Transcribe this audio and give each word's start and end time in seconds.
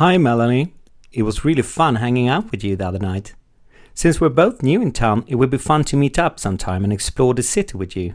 Hi 0.00 0.16
Melanie, 0.16 0.72
it 1.12 1.24
was 1.24 1.44
really 1.44 1.60
fun 1.60 1.96
hanging 1.96 2.26
out 2.26 2.50
with 2.50 2.64
you 2.64 2.74
the 2.74 2.88
other 2.88 2.98
night. 2.98 3.34
Since 3.92 4.18
we're 4.18 4.30
both 4.30 4.62
new 4.62 4.80
in 4.80 4.92
town, 4.92 5.24
it 5.26 5.34
would 5.34 5.50
be 5.50 5.58
fun 5.58 5.84
to 5.84 5.96
meet 5.98 6.18
up 6.18 6.40
sometime 6.40 6.84
and 6.84 6.90
explore 6.90 7.34
the 7.34 7.42
city 7.42 7.76
with 7.76 7.94
you. 7.94 8.14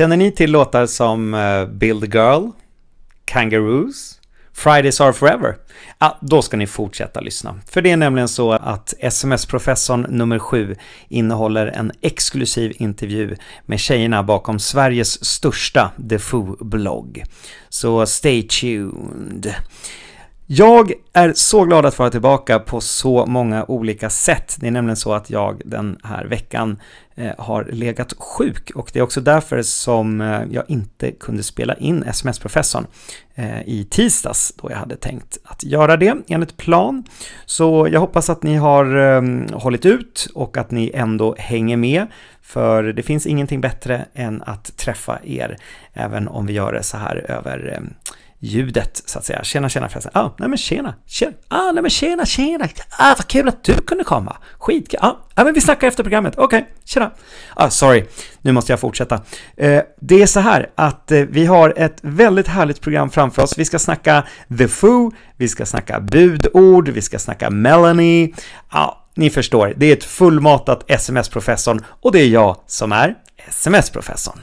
Känner 0.00 0.16
ni 0.16 0.32
till 0.32 0.50
låtar 0.50 0.86
som 0.86 1.34
eh, 1.34 1.66
Build 1.66 2.04
a 2.04 2.06
Girl, 2.12 2.50
Kangaroos, 3.24 4.20
Fridays 4.52 5.00
Are 5.00 5.12
Forever? 5.12 5.56
Ja, 5.98 6.18
då 6.20 6.42
ska 6.42 6.56
ni 6.56 6.66
fortsätta 6.66 7.20
lyssna. 7.20 7.60
För 7.70 7.82
det 7.82 7.90
är 7.90 7.96
nämligen 7.96 8.28
så 8.28 8.52
att 8.52 8.94
SMS-professorn 8.98 10.06
nummer 10.08 10.38
7 10.38 10.76
innehåller 11.08 11.66
en 11.66 11.92
exklusiv 12.00 12.72
intervju 12.78 13.36
med 13.66 13.80
tjejerna 13.80 14.22
bakom 14.22 14.58
Sveriges 14.58 15.24
största 15.24 15.90
The 16.08 16.18
Foo-blogg. 16.18 17.24
Så 17.68 18.06
stay 18.06 18.42
tuned. 18.42 19.54
Jag 20.46 20.92
är 21.12 21.32
så 21.36 21.64
glad 21.64 21.86
att 21.86 21.98
vara 21.98 22.10
tillbaka 22.10 22.58
på 22.58 22.80
så 22.80 23.26
många 23.26 23.64
olika 23.64 24.10
sätt. 24.10 24.56
Det 24.60 24.66
är 24.66 24.70
nämligen 24.70 24.96
så 24.96 25.12
att 25.12 25.30
jag 25.30 25.62
den 25.64 25.98
här 26.04 26.24
veckan 26.24 26.80
Eh, 27.20 27.32
har 27.38 27.64
legat 27.64 28.14
sjuk 28.18 28.70
och 28.74 28.90
det 28.92 28.98
är 28.98 29.02
också 29.02 29.20
därför 29.20 29.62
som 29.62 30.20
eh, 30.20 30.42
jag 30.50 30.64
inte 30.68 31.10
kunde 31.10 31.42
spela 31.42 31.74
in 31.74 32.02
SMS-professorn 32.02 32.86
eh, 33.34 33.60
i 33.68 33.86
tisdags 33.90 34.52
då 34.62 34.70
jag 34.70 34.76
hade 34.76 34.96
tänkt 34.96 35.38
att 35.44 35.64
göra 35.64 35.96
det 35.96 36.16
enligt 36.28 36.56
plan. 36.56 37.04
Så 37.46 37.88
jag 37.92 38.00
hoppas 38.00 38.30
att 38.30 38.42
ni 38.42 38.54
har 38.56 39.54
hållit 39.54 39.86
ut 39.86 40.28
och 40.34 40.56
att 40.56 40.70
ni 40.70 40.90
ändå 40.94 41.34
hänger 41.38 41.76
med 41.76 42.06
för 42.42 42.82
det 42.82 43.02
finns 43.02 43.26
ingenting 43.26 43.60
bättre 43.60 44.04
än 44.14 44.42
att 44.42 44.76
träffa 44.76 45.18
er 45.24 45.56
även 45.92 46.28
om 46.28 46.46
vi 46.46 46.52
gör 46.52 46.72
det 46.72 46.82
så 46.82 46.96
här 46.96 47.30
över 47.30 47.82
ljudet 48.40 49.02
så 49.06 49.18
att 49.18 49.24
säga. 49.24 49.44
Tjena, 49.44 49.68
tjena 49.68 49.88
förresten. 49.88 50.12
Ah, 50.14 50.30
nej 50.38 50.48
men 50.48 50.58
tjena, 50.58 50.94
tjena. 51.06 51.32
Ah, 51.48 51.72
nej 51.72 51.82
men 51.82 51.90
tjena, 51.90 52.26
tjena. 52.26 52.68
Ah, 52.98 53.14
vad 53.18 53.28
kul 53.28 53.48
att 53.48 53.64
du 53.64 53.74
kunde 53.74 54.04
komma. 54.04 54.36
Skitkul. 54.58 55.00
Ah, 55.02 55.16
ah 55.34 55.44
men 55.44 55.54
vi 55.54 55.60
snackar 55.60 55.88
efter 55.88 56.02
programmet. 56.02 56.34
Okej, 56.36 56.58
okay, 56.58 56.70
tjena. 56.84 57.10
Ah, 57.54 57.70
sorry, 57.70 58.04
nu 58.42 58.52
måste 58.52 58.72
jag 58.72 58.80
fortsätta. 58.80 59.20
Eh, 59.56 59.82
det 60.00 60.22
är 60.22 60.26
så 60.26 60.40
här 60.40 60.70
att 60.74 61.12
eh, 61.12 61.20
vi 61.20 61.46
har 61.46 61.74
ett 61.76 61.98
väldigt 62.02 62.48
härligt 62.48 62.80
program 62.80 63.10
framför 63.10 63.42
oss. 63.42 63.58
Vi 63.58 63.64
ska 63.64 63.78
snacka 63.78 64.26
The 64.58 64.68
Foo, 64.68 65.12
vi 65.36 65.48
ska 65.48 65.66
snacka 65.66 66.00
budord, 66.00 66.88
vi 66.88 67.02
ska 67.02 67.18
snacka 67.18 67.50
Melanie. 67.50 68.34
Ja, 68.72 68.78
ah, 68.78 69.06
ni 69.14 69.30
förstår, 69.30 69.74
det 69.76 69.86
är 69.86 69.92
ett 69.92 70.04
fullmatat 70.04 70.90
SMS-professorn 70.90 71.84
och 72.00 72.12
det 72.12 72.20
är 72.20 72.28
jag 72.28 72.56
som 72.66 72.92
är 72.92 73.14
SMS-professorn. 73.48 74.40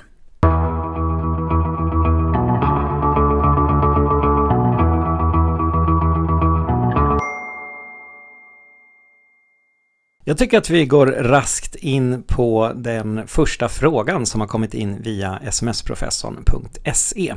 Jag 10.28 10.38
tycker 10.38 10.58
att 10.58 10.70
vi 10.70 10.86
går 10.86 11.08
raskt 11.08 11.76
in 11.76 12.24
på 12.24 12.72
den 12.76 13.28
första 13.28 13.70
frågan 13.70 14.26
som 14.26 14.42
har 14.42 14.48
kommit 14.48 14.74
in 14.74 15.02
via 15.02 15.40
smsprofessorn.se. 15.52 17.36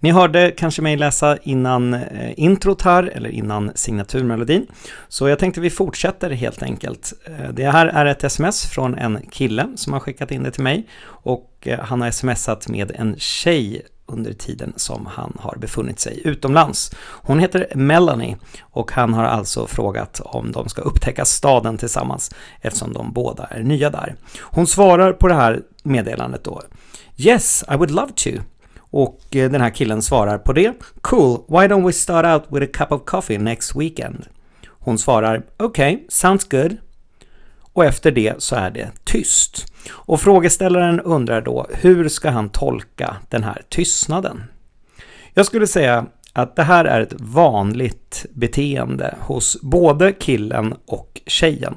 Ni 0.00 0.10
hörde 0.10 0.50
kanske 0.50 0.82
mig 0.82 0.96
läsa 0.96 1.36
innan 1.42 1.94
eh, 1.94 2.32
introt 2.36 2.82
här, 2.82 3.02
eller 3.04 3.28
innan 3.28 3.72
signaturmelodin. 3.74 4.66
Så 5.08 5.28
jag 5.28 5.38
tänkte 5.38 5.60
vi 5.60 5.70
fortsätter 5.70 6.30
helt 6.30 6.62
enkelt. 6.62 7.12
Eh, 7.26 7.48
det 7.52 7.70
här 7.70 7.86
är 7.86 8.06
ett 8.06 8.24
sms 8.24 8.66
från 8.66 8.94
en 8.94 9.18
kille 9.30 9.68
som 9.76 9.92
har 9.92 10.00
skickat 10.00 10.30
in 10.30 10.42
det 10.42 10.50
till 10.50 10.62
mig 10.62 10.88
och 11.04 11.50
eh, 11.62 11.80
han 11.80 12.00
har 12.00 12.10
smsat 12.10 12.68
med 12.68 12.92
en 12.94 13.16
tjej 13.18 13.82
under 14.12 14.32
tiden 14.32 14.72
som 14.76 15.06
han 15.06 15.36
har 15.40 15.56
befunnit 15.56 16.00
sig 16.00 16.20
utomlands. 16.24 16.94
Hon 16.98 17.38
heter 17.38 17.72
Melanie 17.74 18.36
och 18.60 18.92
han 18.92 19.14
har 19.14 19.24
alltså 19.24 19.66
frågat 19.66 20.20
om 20.24 20.52
de 20.52 20.68
ska 20.68 20.82
upptäcka 20.82 21.24
staden 21.24 21.78
tillsammans 21.78 22.30
eftersom 22.60 22.92
de 22.92 23.12
båda 23.12 23.44
är 23.44 23.62
nya 23.62 23.90
där. 23.90 24.16
Hon 24.40 24.66
svarar 24.66 25.12
på 25.12 25.28
det 25.28 25.34
här 25.34 25.62
meddelandet 25.82 26.44
då 26.44 26.62
Yes, 27.16 27.64
I 27.70 27.76
would 27.76 27.90
love 27.90 28.12
to. 28.16 28.30
Och 28.78 29.36
eh, 29.36 29.50
den 29.50 29.60
här 29.60 29.70
killen 29.70 30.02
svarar 30.02 30.38
på 30.38 30.52
det 30.52 30.72
Cool, 31.00 31.44
why 31.48 31.66
don't 31.66 31.86
we 31.86 31.92
start 31.92 32.26
out 32.26 32.42
with 32.48 32.70
a 32.70 32.78
cup 32.78 32.92
of 32.92 33.04
coffee 33.04 33.38
next 33.38 33.76
weekend? 33.76 34.26
Hon 34.68 34.98
svarar 34.98 35.42
Okay, 35.58 35.98
sounds 36.08 36.44
good. 36.44 36.76
Och 37.72 37.84
efter 37.84 38.10
det 38.10 38.42
så 38.42 38.56
är 38.56 38.70
det 38.70 38.90
tyst. 39.04 39.71
Och 39.90 40.20
frågeställaren 40.20 41.00
undrar 41.00 41.40
då 41.40 41.66
hur 41.70 42.08
ska 42.08 42.30
han 42.30 42.48
tolka 42.48 43.16
den 43.28 43.44
här 43.44 43.62
tystnaden? 43.68 44.42
Jag 45.34 45.46
skulle 45.46 45.66
säga 45.66 46.06
att 46.32 46.56
det 46.56 46.62
här 46.62 46.84
är 46.84 47.00
ett 47.00 47.14
vanligt 47.18 48.26
beteende 48.30 49.14
hos 49.20 49.60
både 49.62 50.12
killen 50.12 50.74
och 50.86 51.20
tjejen. 51.26 51.74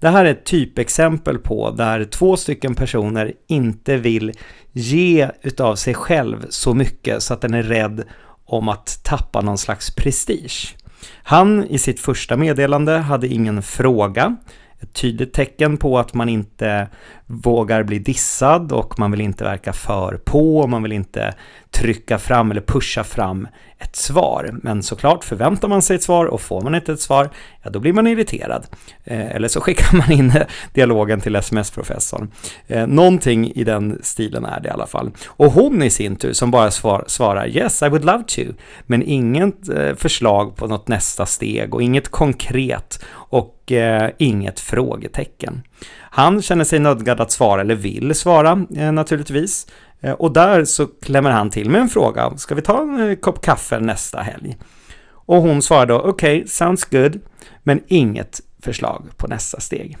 Det 0.00 0.08
här 0.08 0.24
är 0.24 0.30
ett 0.30 0.44
typexempel 0.44 1.38
på 1.38 1.70
där 1.70 2.04
två 2.04 2.36
stycken 2.36 2.74
personer 2.74 3.32
inte 3.46 3.96
vill 3.96 4.32
ge 4.72 5.30
utav 5.42 5.76
sig 5.76 5.94
själv 5.94 6.46
så 6.48 6.74
mycket 6.74 7.22
så 7.22 7.34
att 7.34 7.40
den 7.40 7.54
är 7.54 7.62
rädd 7.62 8.04
om 8.44 8.68
att 8.68 9.00
tappa 9.04 9.40
någon 9.40 9.58
slags 9.58 9.94
prestige. 9.94 10.76
Han 11.22 11.64
i 11.64 11.78
sitt 11.78 12.00
första 12.00 12.36
meddelande 12.36 12.92
hade 12.92 13.26
ingen 13.26 13.62
fråga 13.62 14.36
ett 14.84 14.92
tydligt 14.94 15.32
tecken 15.32 15.76
på 15.76 15.98
att 15.98 16.14
man 16.14 16.28
inte 16.28 16.88
vågar 17.26 17.82
bli 17.82 17.98
dissad 17.98 18.72
och 18.72 18.98
man 18.98 19.10
vill 19.10 19.20
inte 19.20 19.44
verka 19.44 19.72
för 19.72 20.20
på 20.24 20.58
och 20.58 20.70
man 20.70 20.82
vill 20.82 20.92
inte 20.92 21.34
trycka 21.70 22.18
fram 22.18 22.50
eller 22.50 22.60
pusha 22.60 23.04
fram 23.04 23.48
ett 23.78 23.96
svar. 23.96 24.54
Men 24.62 24.82
såklart 24.82 25.24
förväntar 25.24 25.68
man 25.68 25.82
sig 25.82 25.96
ett 25.96 26.02
svar 26.02 26.26
och 26.26 26.40
får 26.40 26.60
man 26.60 26.74
inte 26.74 26.92
ett 26.92 27.00
svar, 27.00 27.30
ja 27.62 27.70
då 27.70 27.80
blir 27.80 27.92
man 27.92 28.06
irriterad. 28.06 28.66
Eh, 29.04 29.36
eller 29.36 29.48
så 29.48 29.60
skickar 29.64 29.96
man 29.96 30.12
in 30.12 30.32
dialogen 30.72 31.20
till 31.20 31.36
sms-professorn. 31.36 32.30
Eh, 32.66 32.86
någonting 32.86 33.52
i 33.52 33.64
den 33.64 33.98
stilen 34.02 34.44
är 34.44 34.60
det 34.60 34.68
i 34.68 34.72
alla 34.72 34.86
fall. 34.86 35.10
Och 35.26 35.52
hon 35.52 35.82
i 35.82 35.90
sin 35.90 36.16
tur 36.16 36.32
som 36.32 36.50
bara 36.50 36.70
svar, 36.70 37.04
svarar 37.06 37.48
“Yes, 37.48 37.82
I 37.82 37.88
would 37.88 38.04
love 38.04 38.24
to” 38.26 38.42
men 38.86 39.02
inget 39.02 39.68
eh, 39.68 39.94
förslag 39.94 40.56
på 40.56 40.66
något 40.66 40.88
nästa 40.88 41.26
steg 41.26 41.74
och 41.74 41.82
inget 41.82 42.08
konkret 42.08 43.04
och 43.12 43.53
eh, 43.72 44.10
inget 44.18 44.60
frågetecken. 44.60 45.62
Han 46.10 46.42
känner 46.42 46.64
sig 46.64 46.78
nödgad 46.78 47.20
att 47.20 47.30
svara, 47.30 47.60
eller 47.60 47.74
vill 47.74 48.14
svara 48.14 48.66
eh, 48.76 48.92
naturligtvis. 48.92 49.66
Eh, 50.00 50.12
och 50.12 50.32
där 50.32 50.64
så 50.64 50.86
klämmer 50.86 51.30
han 51.30 51.50
till 51.50 51.70
med 51.70 51.80
en 51.80 51.88
fråga. 51.88 52.36
Ska 52.36 52.54
vi 52.54 52.62
ta 52.62 52.82
en 52.82 53.10
eh, 53.10 53.16
kopp 53.16 53.44
kaffe 53.44 53.80
nästa 53.80 54.20
helg? 54.20 54.56
Och 55.26 55.36
hon 55.36 55.62
svarar 55.62 55.86
då 55.86 55.98
okej, 55.98 56.36
okay, 56.36 56.46
sounds 56.46 56.84
good, 56.84 57.20
men 57.62 57.80
inget 57.86 58.40
förslag 58.62 59.04
på 59.16 59.26
nästa 59.26 59.60
steg. 59.60 59.98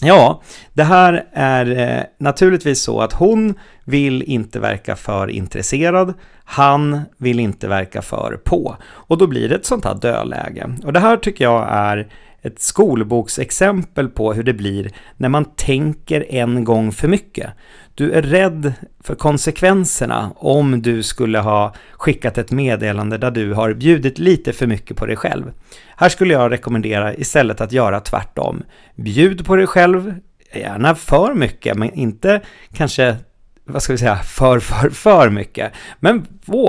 Ja, 0.00 0.42
det 0.72 0.84
här 0.84 1.24
är 1.32 1.78
eh, 1.78 2.02
naturligtvis 2.18 2.82
så 2.82 3.00
att 3.00 3.12
hon 3.12 3.54
vill 3.84 4.22
inte 4.22 4.60
verka 4.60 4.96
för 4.96 5.30
intresserad, 5.30 6.14
han 6.44 7.00
vill 7.16 7.40
inte 7.40 7.68
verka 7.68 8.02
för 8.02 8.40
på. 8.44 8.76
Och 8.84 9.18
då 9.18 9.26
blir 9.26 9.48
det 9.48 9.54
ett 9.54 9.66
sånt 9.66 9.84
här 9.84 9.94
dödläge. 9.94 10.76
Och 10.84 10.92
det 10.92 11.00
här 11.00 11.16
tycker 11.16 11.44
jag 11.44 11.66
är 11.70 12.08
ett 12.42 12.60
skolboksexempel 12.60 14.08
på 14.08 14.32
hur 14.32 14.42
det 14.42 14.52
blir 14.52 14.90
när 15.16 15.28
man 15.28 15.44
tänker 15.44 16.26
en 16.28 16.64
gång 16.64 16.92
för 16.92 17.08
mycket. 17.08 17.50
Du 17.94 18.12
är 18.12 18.22
rädd 18.22 18.72
för 19.00 19.14
konsekvenserna 19.14 20.32
om 20.36 20.82
du 20.82 21.02
skulle 21.02 21.38
ha 21.38 21.74
skickat 21.92 22.38
ett 22.38 22.50
meddelande 22.50 23.18
där 23.18 23.30
du 23.30 23.52
har 23.52 23.74
bjudit 23.74 24.18
lite 24.18 24.52
för 24.52 24.66
mycket 24.66 24.96
på 24.96 25.06
dig 25.06 25.16
själv. 25.16 25.52
Här 25.96 26.08
skulle 26.08 26.34
jag 26.34 26.52
rekommendera 26.52 27.14
istället 27.14 27.60
att 27.60 27.72
göra 27.72 28.00
tvärtom. 28.00 28.62
Bjud 28.94 29.46
på 29.46 29.56
dig 29.56 29.66
själv, 29.66 30.14
gärna 30.54 30.94
för 30.94 31.34
mycket, 31.34 31.76
men 31.76 31.92
inte 31.92 32.40
kanske 32.72 33.16
vad 33.64 33.82
ska 33.82 33.92
vi 33.92 33.98
säga, 33.98 34.16
för, 34.16 34.58
för, 34.58 34.90
för 34.90 35.30
mycket. 35.30 35.72
Men 36.00 36.26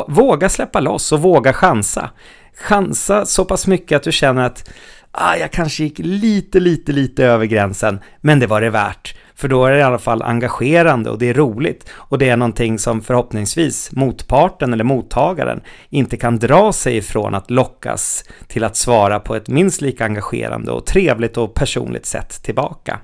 våga 0.08 0.50
släppa 0.50 0.80
loss 0.80 1.12
och 1.12 1.22
våga 1.22 1.54
chansa. 1.54 2.10
Chansa 2.56 3.26
så 3.26 3.46
pass 3.46 3.68
mycket 3.68 3.96
att 3.96 4.04
du 4.04 4.12
känner 4.12 4.44
att 4.44 4.70
ah, 5.12 5.36
jag 5.36 5.52
kanske 5.52 5.84
gick 5.84 6.00
lite, 6.00 6.60
lite, 6.60 6.92
lite 6.92 7.26
över 7.26 7.46
gränsen, 7.46 8.00
men 8.22 8.40
det 8.40 8.48
var 8.48 8.62
det 8.62 8.70
värt. 8.70 9.16
För 9.36 9.48
då 9.48 9.66
är 9.66 9.72
det 9.72 9.78
i 9.78 9.84
alla 9.84 10.00
fall 10.00 10.22
engagerande 10.22 11.10
och 11.10 11.20
det 11.20 11.30
är 11.30 11.34
roligt. 11.34 11.90
Och 11.92 12.18
det 12.18 12.30
är 12.30 12.38
någonting 12.38 12.80
som 12.80 13.02
förhoppningsvis 13.02 13.92
motparten 13.92 14.74
eller 14.74 14.84
mottagaren 14.84 15.62
inte 15.90 16.18
kan 16.18 16.40
dra 16.40 16.74
sig 16.74 16.98
ifrån 16.98 17.36
att 17.36 17.52
lockas 17.52 18.24
till 18.48 18.64
att 18.64 18.76
svara 18.76 19.20
på 19.20 19.36
ett 19.36 19.48
minst 19.48 19.82
lika 19.82 20.06
engagerande 20.06 20.72
och 20.72 20.86
trevligt 20.86 21.38
och 21.38 21.54
personligt 21.54 22.06
sätt 22.06 22.44
tillbaka. 22.44 23.00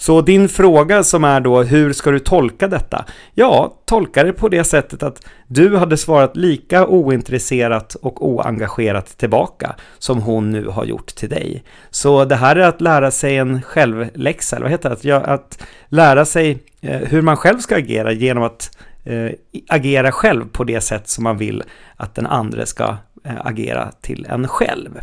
Så 0.00 0.20
din 0.20 0.48
fråga 0.48 1.04
som 1.04 1.24
är 1.24 1.40
då 1.40 1.62
hur 1.62 1.92
ska 1.92 2.10
du 2.10 2.18
tolka 2.18 2.68
detta? 2.68 3.04
Ja, 3.34 3.74
tolka 3.84 4.24
det 4.24 4.32
på 4.32 4.48
det 4.48 4.64
sättet 4.64 5.02
att 5.02 5.26
du 5.46 5.76
hade 5.76 5.96
svarat 5.96 6.36
lika 6.36 6.86
ointresserat 6.86 7.94
och 7.94 8.28
oengagerat 8.28 9.18
tillbaka 9.18 9.74
som 9.98 10.22
hon 10.22 10.50
nu 10.50 10.66
har 10.66 10.84
gjort 10.84 11.06
till 11.06 11.28
dig. 11.28 11.64
Så 11.90 12.24
det 12.24 12.36
här 12.36 12.56
är 12.56 12.68
att 12.68 12.80
lära 12.80 13.10
sig 13.10 13.36
en 13.36 13.62
självläxa, 13.62 14.56
eller 14.56 14.64
vad 14.64 14.70
heter 14.70 14.96
det? 15.02 15.16
Att, 15.16 15.28
att 15.28 15.62
lära 15.88 16.24
sig 16.24 16.58
eh, 16.80 17.00
hur 17.00 17.22
man 17.22 17.36
själv 17.36 17.58
ska 17.58 17.76
agera 17.76 18.12
genom 18.12 18.42
att 18.42 18.78
eh, 19.04 19.30
agera 19.68 20.12
själv 20.12 20.44
på 20.52 20.64
det 20.64 20.80
sätt 20.80 21.08
som 21.08 21.24
man 21.24 21.38
vill 21.38 21.62
att 21.96 22.14
den 22.14 22.26
andra 22.26 22.66
ska 22.66 22.96
eh, 23.24 23.46
agera 23.46 23.92
till 24.00 24.26
en 24.30 24.48
själv. 24.48 25.00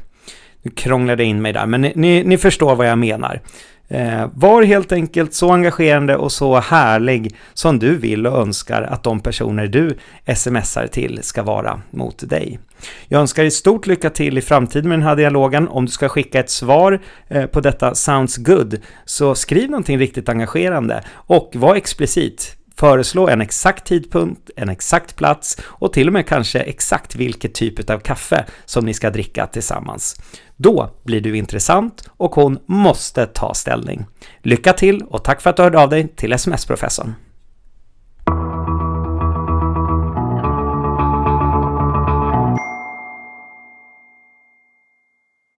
Nu 0.61 0.71
krånglade 0.71 1.23
jag 1.23 1.29
in 1.29 1.41
mig 1.41 1.53
där, 1.53 1.65
men 1.65 1.81
ni, 1.81 1.93
ni, 1.95 2.23
ni 2.23 2.37
förstår 2.37 2.75
vad 2.75 2.87
jag 2.87 2.97
menar. 2.97 3.41
Eh, 3.87 4.29
var 4.33 4.63
helt 4.63 4.91
enkelt 4.91 5.33
så 5.33 5.51
engagerande 5.51 6.15
och 6.15 6.31
så 6.31 6.59
härlig 6.59 7.35
som 7.53 7.79
du 7.79 7.97
vill 7.97 8.27
och 8.27 8.39
önskar 8.39 8.81
att 8.81 9.03
de 9.03 9.19
personer 9.19 9.67
du 9.67 9.97
smsar 10.35 10.87
till 10.87 11.19
ska 11.23 11.43
vara 11.43 11.81
mot 11.89 12.29
dig. 12.29 12.59
Jag 13.07 13.21
önskar 13.21 13.43
dig 13.43 13.51
stort 13.51 13.87
lycka 13.87 14.09
till 14.09 14.37
i 14.37 14.41
framtiden 14.41 14.89
med 14.89 14.99
den 14.99 15.07
här 15.07 15.15
dialogen. 15.15 15.67
Om 15.67 15.85
du 15.85 15.91
ska 15.91 16.09
skicka 16.09 16.39
ett 16.39 16.49
svar 16.49 17.01
eh, 17.27 17.45
på 17.45 17.61
detta 17.61 17.95
sounds 17.95 18.37
good, 18.37 18.81
så 19.05 19.35
skriv 19.35 19.69
någonting 19.69 19.99
riktigt 19.99 20.29
engagerande 20.29 21.03
och 21.11 21.51
var 21.55 21.75
explicit. 21.75 22.57
Föreslå 22.77 23.27
en 23.27 23.41
exakt 23.41 23.87
tidpunkt, 23.87 24.49
en 24.55 24.69
exakt 24.69 25.15
plats 25.15 25.57
och 25.65 25.93
till 25.93 26.07
och 26.07 26.13
med 26.13 26.27
kanske 26.27 26.59
exakt 26.59 27.15
vilket 27.15 27.53
typ 27.53 27.89
av 27.89 27.99
kaffe 27.99 28.45
som 28.65 28.85
ni 28.85 28.93
ska 28.93 29.09
dricka 29.09 29.47
tillsammans. 29.47 30.21
Då 30.55 30.89
blir 31.03 31.21
du 31.21 31.37
intressant 31.37 32.09
och 32.09 32.35
hon 32.35 32.59
måste 32.65 33.25
ta 33.25 33.53
ställning. 33.53 34.05
Lycka 34.43 34.73
till 34.73 35.01
och 35.01 35.23
tack 35.23 35.41
för 35.41 35.49
att 35.49 35.57
du 35.57 35.63
hörde 35.63 35.79
av 35.79 35.89
dig 35.89 36.07
till 36.07 36.33
SMS-professorn. 36.33 37.13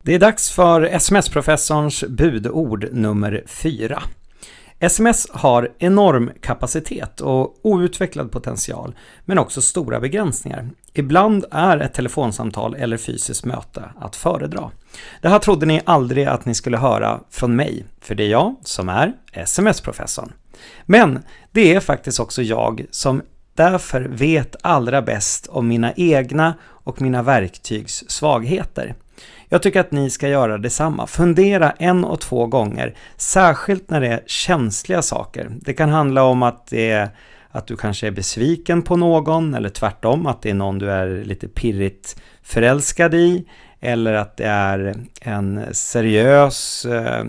Det 0.03 0.13
är 0.13 0.19
dags 0.19 0.51
för 0.51 0.81
SMS-professorns 0.81 2.03
budord 2.07 2.87
nummer 2.91 3.43
4. 3.47 4.03
SMS 4.79 5.27
har 5.31 5.71
enorm 5.79 6.31
kapacitet 6.41 7.21
och 7.21 7.65
outvecklad 7.65 8.31
potential, 8.31 8.95
men 9.25 9.39
också 9.39 9.61
stora 9.61 9.99
begränsningar. 9.99 10.69
Ibland 10.93 11.45
är 11.51 11.77
ett 11.77 11.93
telefonsamtal 11.93 12.75
eller 12.75 12.97
fysiskt 12.97 13.45
möte 13.45 13.83
att 13.99 14.15
föredra. 14.15 14.71
Det 15.21 15.29
här 15.29 15.39
trodde 15.39 15.65
ni 15.65 15.81
aldrig 15.85 16.25
att 16.25 16.45
ni 16.45 16.55
skulle 16.55 16.77
höra 16.77 17.19
från 17.29 17.55
mig, 17.55 17.85
för 18.01 18.15
det 18.15 18.23
är 18.23 18.29
jag 18.29 18.55
som 18.63 18.89
är 18.89 19.13
SMS-professorn. 19.31 20.33
Men 20.85 21.23
det 21.51 21.75
är 21.75 21.79
faktiskt 21.79 22.19
också 22.19 22.41
jag 22.41 22.85
som 22.91 23.21
därför 23.53 24.01
vet 24.01 24.55
allra 24.61 25.01
bäst 25.01 25.47
om 25.47 25.67
mina 25.67 25.93
egna 25.93 26.53
och 26.63 27.01
mina 27.01 27.23
verktygs 27.23 28.03
svagheter. 28.09 28.95
Jag 29.49 29.63
tycker 29.63 29.79
att 29.79 29.91
ni 29.91 30.09
ska 30.09 30.27
göra 30.27 30.57
detsamma. 30.57 31.07
Fundera 31.07 31.71
en 31.71 32.03
och 32.05 32.19
två 32.19 32.47
gånger, 32.47 32.95
särskilt 33.17 33.89
när 33.89 34.01
det 34.01 34.07
är 34.07 34.23
känsliga 34.25 35.01
saker. 35.01 35.51
Det 35.61 35.73
kan 35.73 35.89
handla 35.89 36.23
om 36.23 36.43
att 36.43 36.67
det 36.67 36.89
är 36.89 37.09
att 37.51 37.67
du 37.67 37.77
kanske 37.77 38.07
är 38.07 38.11
besviken 38.11 38.81
på 38.81 38.95
någon 38.95 39.53
eller 39.53 39.69
tvärtom 39.69 40.25
att 40.25 40.41
det 40.41 40.49
är 40.49 40.53
någon 40.53 40.79
du 40.79 40.91
är 40.91 41.23
lite 41.23 41.47
pirrigt 41.47 42.21
förälskad 42.41 43.13
i 43.13 43.45
eller 43.79 44.13
att 44.13 44.37
det 44.37 44.45
är 44.45 44.95
en 45.21 45.65
seriös 45.71 46.85
eh, 46.85 47.25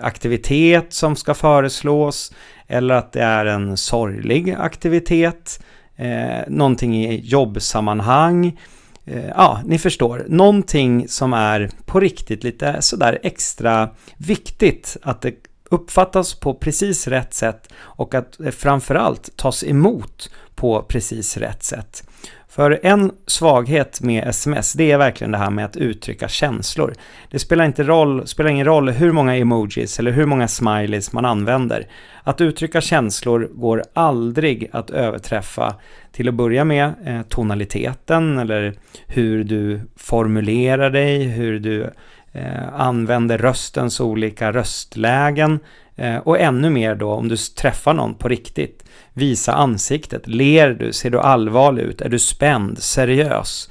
aktivitet 0.00 0.92
som 0.92 1.16
ska 1.16 1.34
föreslås 1.34 2.32
eller 2.66 2.94
att 2.94 3.12
det 3.12 3.22
är 3.22 3.46
en 3.46 3.76
sorglig 3.76 4.56
aktivitet, 4.58 5.62
eh, 5.96 6.48
någonting 6.48 6.96
i 6.96 7.20
jobbsammanhang 7.20 8.58
Eh, 9.06 9.26
ja, 9.28 9.60
ni 9.64 9.78
förstår, 9.78 10.26
någonting 10.28 11.08
som 11.08 11.32
är 11.32 11.70
på 11.84 12.00
riktigt 12.00 12.44
lite 12.44 12.82
sådär 12.82 13.18
extra 13.22 13.88
viktigt 14.16 14.96
att 15.02 15.22
det 15.22 15.34
uppfattas 15.70 16.34
på 16.34 16.54
precis 16.54 17.06
rätt 17.06 17.34
sätt 17.34 17.68
och 17.76 18.14
att 18.14 18.38
det 18.38 18.52
framförallt 18.52 19.36
tas 19.36 19.64
emot 19.64 20.30
på 20.54 20.82
precis 20.82 21.36
rätt 21.36 21.62
sätt. 21.62 22.08
För 22.56 22.80
en 22.82 23.12
svaghet 23.26 24.00
med 24.00 24.28
sms, 24.28 24.72
det 24.72 24.90
är 24.90 24.98
verkligen 24.98 25.30
det 25.30 25.38
här 25.38 25.50
med 25.50 25.64
att 25.64 25.76
uttrycka 25.76 26.28
känslor. 26.28 26.94
Det 27.30 27.38
spelar, 27.38 27.64
inte 27.64 27.82
roll, 27.82 28.26
spelar 28.26 28.50
ingen 28.50 28.66
roll 28.66 28.88
hur 28.88 29.12
många 29.12 29.36
emojis 29.36 29.98
eller 29.98 30.10
hur 30.10 30.26
många 30.26 30.48
smileys 30.48 31.12
man 31.12 31.24
använder. 31.24 31.86
Att 32.22 32.40
uttrycka 32.40 32.80
känslor 32.80 33.50
går 33.54 33.82
aldrig 33.92 34.68
att 34.72 34.90
överträffa 34.90 35.74
till 36.12 36.28
att 36.28 36.34
börja 36.34 36.64
med 36.64 36.94
eh, 37.04 37.22
tonaliteten 37.22 38.38
eller 38.38 38.74
hur 39.06 39.44
du 39.44 39.80
formulerar 39.96 40.90
dig, 40.90 41.22
hur 41.24 41.58
du 41.58 41.90
Eh, 42.36 42.80
använder 42.80 43.38
röstens 43.38 44.00
olika 44.00 44.52
röstlägen 44.52 45.58
eh, 45.96 46.16
och 46.16 46.40
ännu 46.40 46.70
mer 46.70 46.94
då 46.94 47.12
om 47.12 47.28
du 47.28 47.36
träffar 47.36 47.94
någon 47.94 48.14
på 48.14 48.28
riktigt. 48.28 48.84
Visa 49.12 49.52
ansiktet, 49.52 50.26
ler 50.26 50.70
du, 50.70 50.92
ser 50.92 51.10
du 51.10 51.20
allvarlig 51.20 51.82
ut, 51.82 52.00
är 52.00 52.08
du 52.08 52.18
spänd, 52.18 52.78
seriös? 52.78 53.70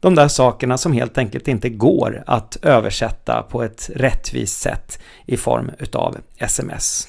De 0.00 0.14
där 0.14 0.28
sakerna 0.28 0.78
som 0.78 0.92
helt 0.92 1.18
enkelt 1.18 1.48
inte 1.48 1.68
går 1.68 2.22
att 2.26 2.56
översätta 2.62 3.42
på 3.42 3.62
ett 3.62 3.90
rättvist 3.94 4.60
sätt 4.60 4.98
i 5.26 5.36
form 5.36 5.70
utav 5.78 6.16
sms. 6.38 7.08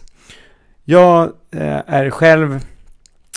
Jag 0.83 1.23
eh, 1.51 1.81
är 1.87 2.09
själv 2.09 2.59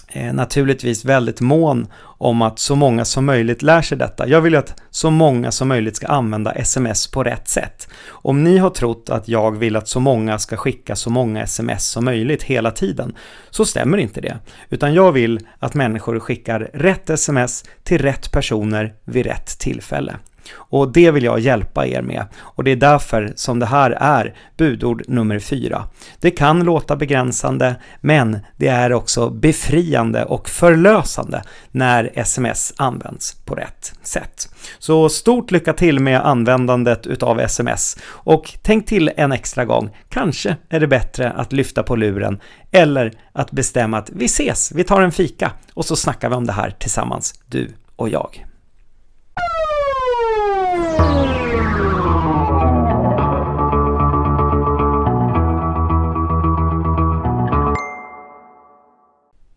eh, 0.08 0.32
naturligtvis 0.32 1.04
väldigt 1.04 1.40
mån 1.40 1.86
om 2.02 2.42
att 2.42 2.58
så 2.58 2.76
många 2.76 3.04
som 3.04 3.24
möjligt 3.24 3.62
lär 3.62 3.82
sig 3.82 3.98
detta. 3.98 4.28
Jag 4.28 4.40
vill 4.40 4.52
ju 4.52 4.58
att 4.58 4.82
så 4.90 5.10
många 5.10 5.52
som 5.52 5.68
möjligt 5.68 5.96
ska 5.96 6.06
använda 6.06 6.52
sms 6.52 7.06
på 7.10 7.24
rätt 7.24 7.48
sätt. 7.48 7.88
Om 8.08 8.44
ni 8.44 8.58
har 8.58 8.70
trott 8.70 9.10
att 9.10 9.28
jag 9.28 9.58
vill 9.58 9.76
att 9.76 9.88
så 9.88 10.00
många 10.00 10.38
ska 10.38 10.56
skicka 10.56 10.96
så 10.96 11.10
många 11.10 11.42
sms 11.42 11.88
som 11.88 12.04
möjligt 12.04 12.42
hela 12.42 12.70
tiden, 12.70 13.14
så 13.50 13.64
stämmer 13.64 13.98
inte 13.98 14.20
det. 14.20 14.38
Utan 14.68 14.94
jag 14.94 15.12
vill 15.12 15.40
att 15.58 15.74
människor 15.74 16.20
skickar 16.20 16.70
rätt 16.74 17.10
sms 17.10 17.64
till 17.82 17.98
rätt 17.98 18.32
personer 18.32 18.94
vid 19.04 19.26
rätt 19.26 19.58
tillfälle. 19.58 20.16
Och 20.54 20.92
det 20.92 21.10
vill 21.10 21.24
jag 21.24 21.40
hjälpa 21.40 21.86
er 21.86 22.02
med. 22.02 22.26
Och 22.38 22.64
det 22.64 22.70
är 22.70 22.76
därför 22.76 23.32
som 23.36 23.58
det 23.58 23.66
här 23.66 23.90
är 23.90 24.34
budord 24.56 25.02
nummer 25.08 25.38
fyra. 25.38 25.84
Det 26.20 26.30
kan 26.30 26.64
låta 26.64 26.96
begränsande, 26.96 27.76
men 28.00 28.38
det 28.56 28.68
är 28.68 28.92
också 28.92 29.30
befriande 29.30 30.24
och 30.24 30.48
förlösande 30.48 31.42
när 31.70 32.10
sms 32.14 32.74
används 32.76 33.34
på 33.44 33.54
rätt 33.54 33.92
sätt. 34.02 34.48
Så 34.78 35.08
stort 35.08 35.50
lycka 35.50 35.72
till 35.72 36.00
med 36.00 36.26
användandet 36.26 37.06
utav 37.06 37.40
sms 37.40 37.96
och 38.06 38.54
tänk 38.62 38.86
till 38.86 39.10
en 39.16 39.32
extra 39.32 39.64
gång. 39.64 39.96
Kanske 40.08 40.56
är 40.68 40.80
det 40.80 40.86
bättre 40.86 41.30
att 41.30 41.52
lyfta 41.52 41.82
på 41.82 41.96
luren 41.96 42.40
eller 42.70 43.12
att 43.32 43.50
bestämma 43.50 43.98
att 43.98 44.10
vi 44.10 44.24
ses, 44.24 44.72
vi 44.72 44.84
tar 44.84 45.02
en 45.02 45.12
fika 45.12 45.52
och 45.74 45.84
så 45.84 45.96
snackar 45.96 46.28
vi 46.28 46.34
om 46.34 46.46
det 46.46 46.52
här 46.52 46.70
tillsammans, 46.78 47.34
du 47.46 47.74
och 47.96 48.08
jag. 48.08 48.47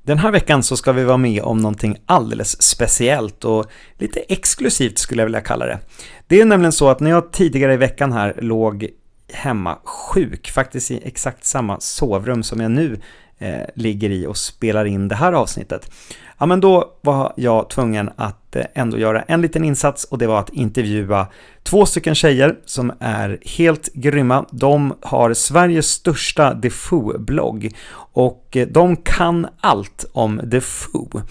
Den 0.04 0.18
här 0.18 0.32
veckan 0.32 0.64
så 0.64 0.78
ska 0.78 0.92
vi 0.92 1.04
vara 1.04 1.18
med 1.18 1.44
om 1.44 1.58
någonting 1.58 1.98
alldeles 2.06 2.62
speciellt 2.62 3.46
och 3.46 3.66
lite 3.98 4.20
exklusivt 4.20 4.98
skulle 4.98 5.22
jag 5.22 5.26
vilja 5.26 5.42
kalla 5.42 5.66
det. 5.66 5.80
Det 6.28 6.42
är 6.42 6.46
nämligen 6.46 6.72
så 6.72 6.90
att 6.90 7.00
när 7.00 7.10
jag 7.10 7.32
tidigare 7.32 7.74
i 7.74 7.78
veckan 7.78 8.12
här 8.12 8.36
låg 8.42 8.90
hemma 9.34 9.78
sjuk, 9.84 10.52
faktiskt 10.52 10.92
i 10.92 11.02
exakt 11.04 11.46
samma 11.46 11.80
sovrum 11.80 12.44
som 12.44 12.62
jag 12.62 12.72
nu 12.72 13.00
eh, 13.38 13.62
ligger 13.76 14.10
i 14.10 14.26
och 14.28 14.38
spelar 14.38 14.86
in 14.86 15.08
det 15.08 15.16
här 15.16 15.34
avsnittet. 15.34 15.92
Ja, 16.38 16.46
men 16.46 16.60
då 16.60 16.98
var 17.02 17.34
jag 17.36 17.70
tvungen 17.70 18.10
att 18.16 18.41
tänkte 18.52 18.80
ändå 18.80 18.98
göra 18.98 19.22
en 19.22 19.42
liten 19.42 19.64
insats 19.64 20.04
och 20.04 20.18
det 20.18 20.28
var 20.28 20.40
att 20.40 20.50
intervjua 20.50 21.28
två 21.64 21.86
stycken 21.86 22.16
tjejer 22.16 22.56
som 22.66 22.92
är 23.00 23.40
helt 23.58 23.94
grymma. 23.94 24.46
De 24.52 24.94
har 25.02 25.34
Sveriges 25.34 25.88
största 25.88 26.54
Defoe-blogg 26.54 27.72
och 28.14 28.58
eh, 28.58 28.68
de 28.68 28.96
kan 28.96 29.48
allt 29.62 30.06
om 30.14 30.42
Defoe. 30.44 31.24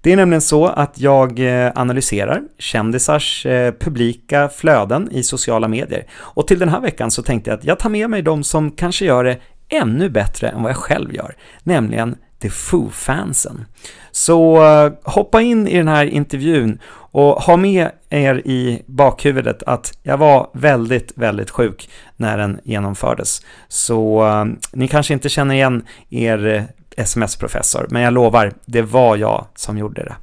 Det 0.00 0.12
är 0.12 0.16
nämligen 0.16 0.40
så 0.40 0.66
att 0.66 1.00
jag 1.00 1.38
eh, 1.38 1.72
analyserar 1.74 2.42
kändisars 2.58 3.46
eh, 3.46 3.74
publika 3.80 4.48
flöden 4.48 5.08
i 5.12 5.22
sociala 5.22 5.68
medier. 5.68 6.06
Och 6.36 6.46
till 6.46 6.58
den 6.58 6.68
här 6.68 6.80
veckan 6.80 7.10
så 7.10 7.22
tänkte 7.22 7.50
jag 7.50 7.58
att 7.58 7.64
jag 7.64 7.78
tar 7.78 7.90
med 7.90 8.10
mig 8.10 8.22
de 8.22 8.44
som 8.44 8.70
kanske 8.70 9.04
gör 9.04 9.24
det 9.24 9.38
ännu 9.68 10.08
bättre 10.08 10.48
än 10.48 10.62
vad 10.62 10.70
jag 10.70 10.76
själv 10.76 11.14
gör, 11.14 11.34
nämligen 11.64 12.16
The 12.40 12.50
Foo-fansen. 12.50 13.64
Så 14.10 14.64
eh, 14.64 14.92
hoppa 15.02 15.42
in 15.42 15.68
i 15.68 15.76
den 15.76 15.88
här 15.88 16.06
intervjun 16.06 16.78
och 17.10 17.42
ha 17.42 17.56
med 17.56 17.90
er 18.10 18.34
i 18.34 18.82
bakhuvudet 18.86 19.62
att 19.62 19.98
jag 20.02 20.18
var 20.18 20.50
väldigt, 20.52 21.12
väldigt 21.14 21.50
sjuk 21.50 21.90
när 22.16 22.38
den 22.38 22.60
genomfördes. 22.64 23.42
Så 23.68 24.26
eh, 24.26 24.44
ni 24.72 24.88
kanske 24.88 25.14
inte 25.14 25.28
känner 25.28 25.54
igen 25.54 25.86
er 26.10 26.46
eh, 26.46 26.62
sms-professor, 26.96 27.86
men 27.90 28.02
jag 28.02 28.12
lovar, 28.12 28.52
det 28.64 28.82
var 28.82 29.16
jag 29.16 29.46
som 29.54 29.78
gjorde 29.78 30.04
det. 30.04 30.16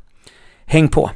Häng 0.65 0.87
på! 0.87 1.11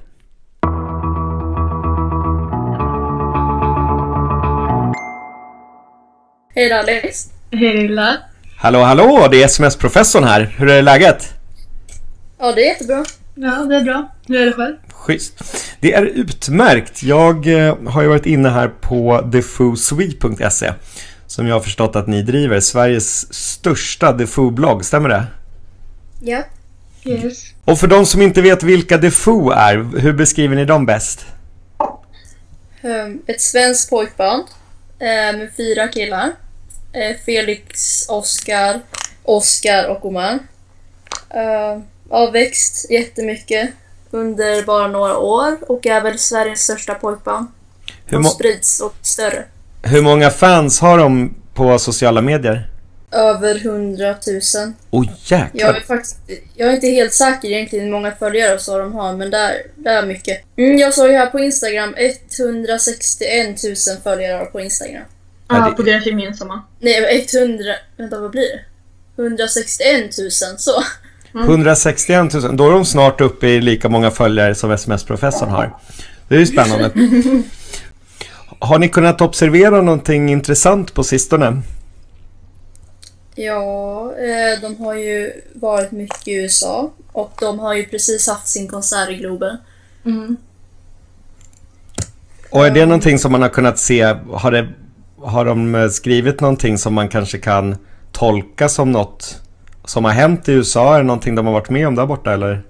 Hej 6.55 6.69
då 6.69 6.75
Alice. 6.75 7.29
Hej 7.51 7.77
Lilla. 7.77 8.17
Hallå, 8.61 8.79
hallå, 8.79 9.27
det 9.31 9.43
är 9.43 9.45
sms-professorn 9.45 10.23
här. 10.23 10.55
Hur 10.57 10.69
är 10.69 10.81
läget? 10.81 11.33
Ja, 12.39 12.51
det 12.51 12.61
är 12.61 12.65
jättebra. 12.65 13.05
Ja, 13.35 13.65
det 13.69 13.75
är 13.75 13.81
bra. 13.81 14.15
Hur 14.27 14.41
är 14.41 14.45
det 14.45 14.53
själv? 14.53 14.75
Schysst. 14.93 15.43
Det 15.79 15.93
är 15.93 16.03
utmärkt. 16.03 17.03
Jag 17.03 17.47
eh, 17.67 17.75
har 17.87 18.01
ju 18.01 18.07
varit 18.07 18.25
inne 18.25 18.49
här 18.49 18.67
på 18.67 19.21
defoosweet.se 19.21 20.73
som 21.27 21.47
jag 21.47 21.55
har 21.55 21.59
förstått 21.61 21.95
att 21.95 22.07
ni 22.07 22.21
driver. 22.21 22.59
Sveriges 22.59 23.33
största 23.33 24.13
Defoo-blogg, 24.13 24.83
stämmer 24.83 25.09
det? 25.09 25.23
Ja. 26.21 26.43
Yes. 27.03 27.43
Och 27.65 27.79
för 27.79 27.87
de 27.87 28.05
som 28.05 28.21
inte 28.21 28.41
vet 28.41 28.63
vilka 28.63 28.97
Defoo 28.97 29.51
är, 29.51 29.99
hur 29.99 30.13
beskriver 30.13 30.55
ni 30.55 30.65
dem 30.65 30.85
bäst? 30.85 31.25
Ehm, 32.81 33.21
Ett 33.27 33.41
svenskt 33.41 33.89
pojkband 33.89 34.43
eh, 34.99 35.37
med 35.37 35.49
fyra 35.57 35.87
killar. 35.87 36.31
Eh, 36.93 37.15
Felix, 37.25 38.05
Oskar, 38.09 38.79
Oskar 39.23 39.87
och 39.87 40.05
Omar. 40.05 40.39
Uh, 41.35 41.81
har 42.09 42.31
växt 42.31 42.91
jättemycket 42.91 43.69
under 44.11 44.63
bara 44.63 44.87
några 44.87 45.17
år 45.17 45.71
och 45.71 45.85
är 45.85 46.01
väl 46.01 46.19
Sveriges 46.19 46.59
största 46.59 46.95
pojkband. 46.95 47.47
Hur, 48.05 48.17
De 48.17 48.23
sprids 48.23 48.81
och 48.81 48.95
större. 49.01 49.45
hur 49.83 50.01
många 50.01 50.29
fans 50.29 50.79
har 50.79 50.97
de 50.97 51.35
på 51.53 51.79
sociala 51.79 52.21
medier? 52.21 52.69
Över 53.11 53.55
100 53.55 54.15
000. 54.27 54.41
Åh 54.91 55.01
oh, 55.01 55.07
Jag 55.29 55.39
är, 55.39 55.49
jäklar! 55.53 55.83
faktiskt, 55.87 56.17
jag 56.55 56.69
är 56.69 56.73
inte 56.73 56.87
helt 56.87 57.13
säker 57.13 57.47
egentligen 57.47 57.85
hur 57.85 57.91
många 57.91 58.11
följare 58.11 58.59
så 58.59 58.77
de 58.77 58.93
har, 58.93 59.13
men 59.13 59.29
det 59.31 59.37
är, 59.37 59.53
det 59.75 59.89
är 59.89 60.05
mycket. 60.05 60.43
Mm, 60.57 60.77
jag 60.77 60.93
såg 60.93 61.07
ju 61.07 61.13
här 61.13 61.25
på 61.25 61.39
Instagram 61.39 61.95
161 61.97 63.63
000 63.63 63.75
följare 64.03 64.45
på 64.45 64.59
Instagram. 64.59 65.03
Ja, 65.49 65.55
Ja, 65.57 65.69
det- 65.69 65.75
på 65.75 65.81
deras 65.81 66.05
gemensamma. 66.05 66.63
Nej, 66.79 67.27
100... 67.35 67.63
Vänta, 67.97 68.19
vad 68.19 68.31
blir 68.31 68.41
det? 68.41 68.61
161 69.23 70.17
000, 70.17 70.31
så. 70.57 70.83
161 71.33 72.33
000, 72.33 72.57
då 72.57 72.67
är 72.67 72.71
de 72.71 72.85
snart 72.85 73.21
uppe 73.21 73.47
i 73.47 73.61
lika 73.61 73.89
många 73.89 74.11
följare 74.11 74.55
som 74.55 74.71
sms-professorn 74.71 75.49
har. 75.49 75.77
Det 76.27 76.35
är 76.35 76.39
ju 76.39 76.45
spännande. 76.45 76.91
Har 78.59 78.79
ni 78.79 78.89
kunnat 78.89 79.21
observera 79.21 79.81
någonting 79.81 80.29
intressant 80.29 80.93
på 80.93 81.03
sistone? 81.03 81.61
Ja, 83.35 84.13
eh, 84.17 84.61
de 84.61 84.77
har 84.77 84.93
ju 84.93 85.33
varit 85.53 85.91
mycket 85.91 86.27
i 86.27 86.33
USA 86.33 86.91
och 87.11 87.33
de 87.39 87.59
har 87.59 87.73
ju 87.73 87.85
precis 87.85 88.27
haft 88.27 88.47
sin 88.47 88.67
konsert 88.67 89.09
i 89.09 89.15
Globen. 89.15 89.57
Mm. 90.05 90.37
Och 92.49 92.65
är 92.67 92.71
det 92.71 92.85
någonting 92.85 93.19
som 93.19 93.31
man 93.31 93.41
har 93.41 93.49
kunnat 93.49 93.79
se, 93.79 94.15
har, 94.31 94.51
det, 94.51 94.67
har 95.21 95.45
de 95.45 95.75
eh, 95.75 95.89
skrivit 95.89 96.41
någonting 96.41 96.77
som 96.77 96.93
man 96.93 97.09
kanske 97.09 97.37
kan 97.37 97.75
tolka 98.11 98.69
som 98.69 98.91
något 98.91 99.41
som 99.85 100.05
har 100.05 100.11
hänt 100.11 100.49
i 100.49 100.51
USA? 100.51 100.95
Är 100.95 100.97
det 100.97 101.05
någonting 101.05 101.35
de 101.35 101.45
har 101.45 101.53
varit 101.53 101.69
med 101.69 101.87
om 101.87 101.95
där 101.95 102.05
borta 102.05 102.33
eller? 102.33 102.61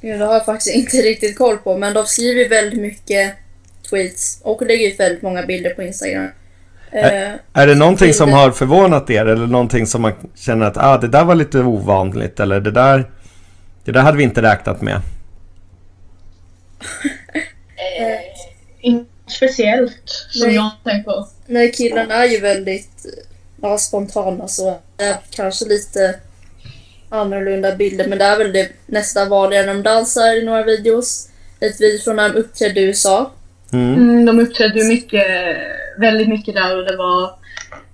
Ja, 0.00 0.16
det 0.16 0.24
har 0.24 0.34
jag 0.34 0.44
faktiskt 0.44 0.76
inte 0.76 0.96
riktigt 1.08 1.38
koll 1.38 1.56
på, 1.56 1.78
men 1.78 1.94
de 1.94 2.06
skriver 2.06 2.48
väldigt 2.48 2.80
mycket 2.80 3.34
tweets 3.90 4.40
och 4.42 4.62
lägger 4.62 4.88
ut 4.88 5.00
väldigt 5.00 5.22
många 5.22 5.46
bilder 5.46 5.70
på 5.70 5.82
Instagram. 5.82 6.28
Eh, 6.92 7.32
Är 7.52 7.66
det 7.66 7.74
någonting 7.74 8.14
som 8.14 8.32
har 8.32 8.50
förvånat 8.50 9.10
er 9.10 9.26
eller 9.26 9.46
någonting 9.46 9.86
som 9.86 10.02
man 10.02 10.12
känner 10.34 10.66
att 10.66 10.76
ah, 10.76 10.98
det 10.98 11.08
där 11.08 11.24
var 11.24 11.34
lite 11.34 11.58
ovanligt 11.58 12.40
eller 12.40 12.60
det 12.60 12.70
där, 12.70 13.10
det 13.84 13.92
där 13.92 14.00
hade 14.00 14.18
vi 14.18 14.24
inte 14.24 14.42
räknat 14.42 14.82
med? 14.82 15.00
Inget 18.80 19.09
speciellt 19.30 20.26
som 20.30 20.46
Nej. 20.46 20.54
jag 20.54 20.62
har 20.62 20.72
tänkt 20.84 21.04
på. 21.04 21.28
Nej, 21.46 21.72
killarna 21.72 22.14
är 22.14 22.28
ju 22.28 22.40
väldigt 22.40 23.06
ja, 23.62 23.78
spontana 23.78 24.48
så 24.48 24.78
det 24.96 25.04
är 25.04 25.16
kanske 25.30 25.64
lite 25.64 26.14
annorlunda 27.08 27.76
bilder 27.76 28.08
men 28.08 28.18
det 28.18 28.24
är 28.24 28.38
väl 28.38 28.52
det 28.52 28.68
nästan 28.86 29.28
vanliga 29.28 29.62
när 29.62 29.74
de 29.74 29.82
dansar 29.82 30.36
i 30.36 30.44
några 30.44 30.62
videos. 30.62 31.28
Ett 31.60 31.80
video 31.80 31.98
från 31.98 32.16
när 32.16 32.28
de 32.28 32.38
uppträdde 32.38 32.80
i 32.80 32.84
USA. 32.84 33.30
Mm. 33.72 33.94
Mm, 33.94 34.24
de 34.24 34.40
uppträdde 34.40 34.78
ju 34.78 34.84
mycket, 34.84 35.26
väldigt 35.98 36.28
mycket 36.28 36.54
där 36.54 36.78
och 36.78 36.84
det 36.84 36.96
var 36.96 37.34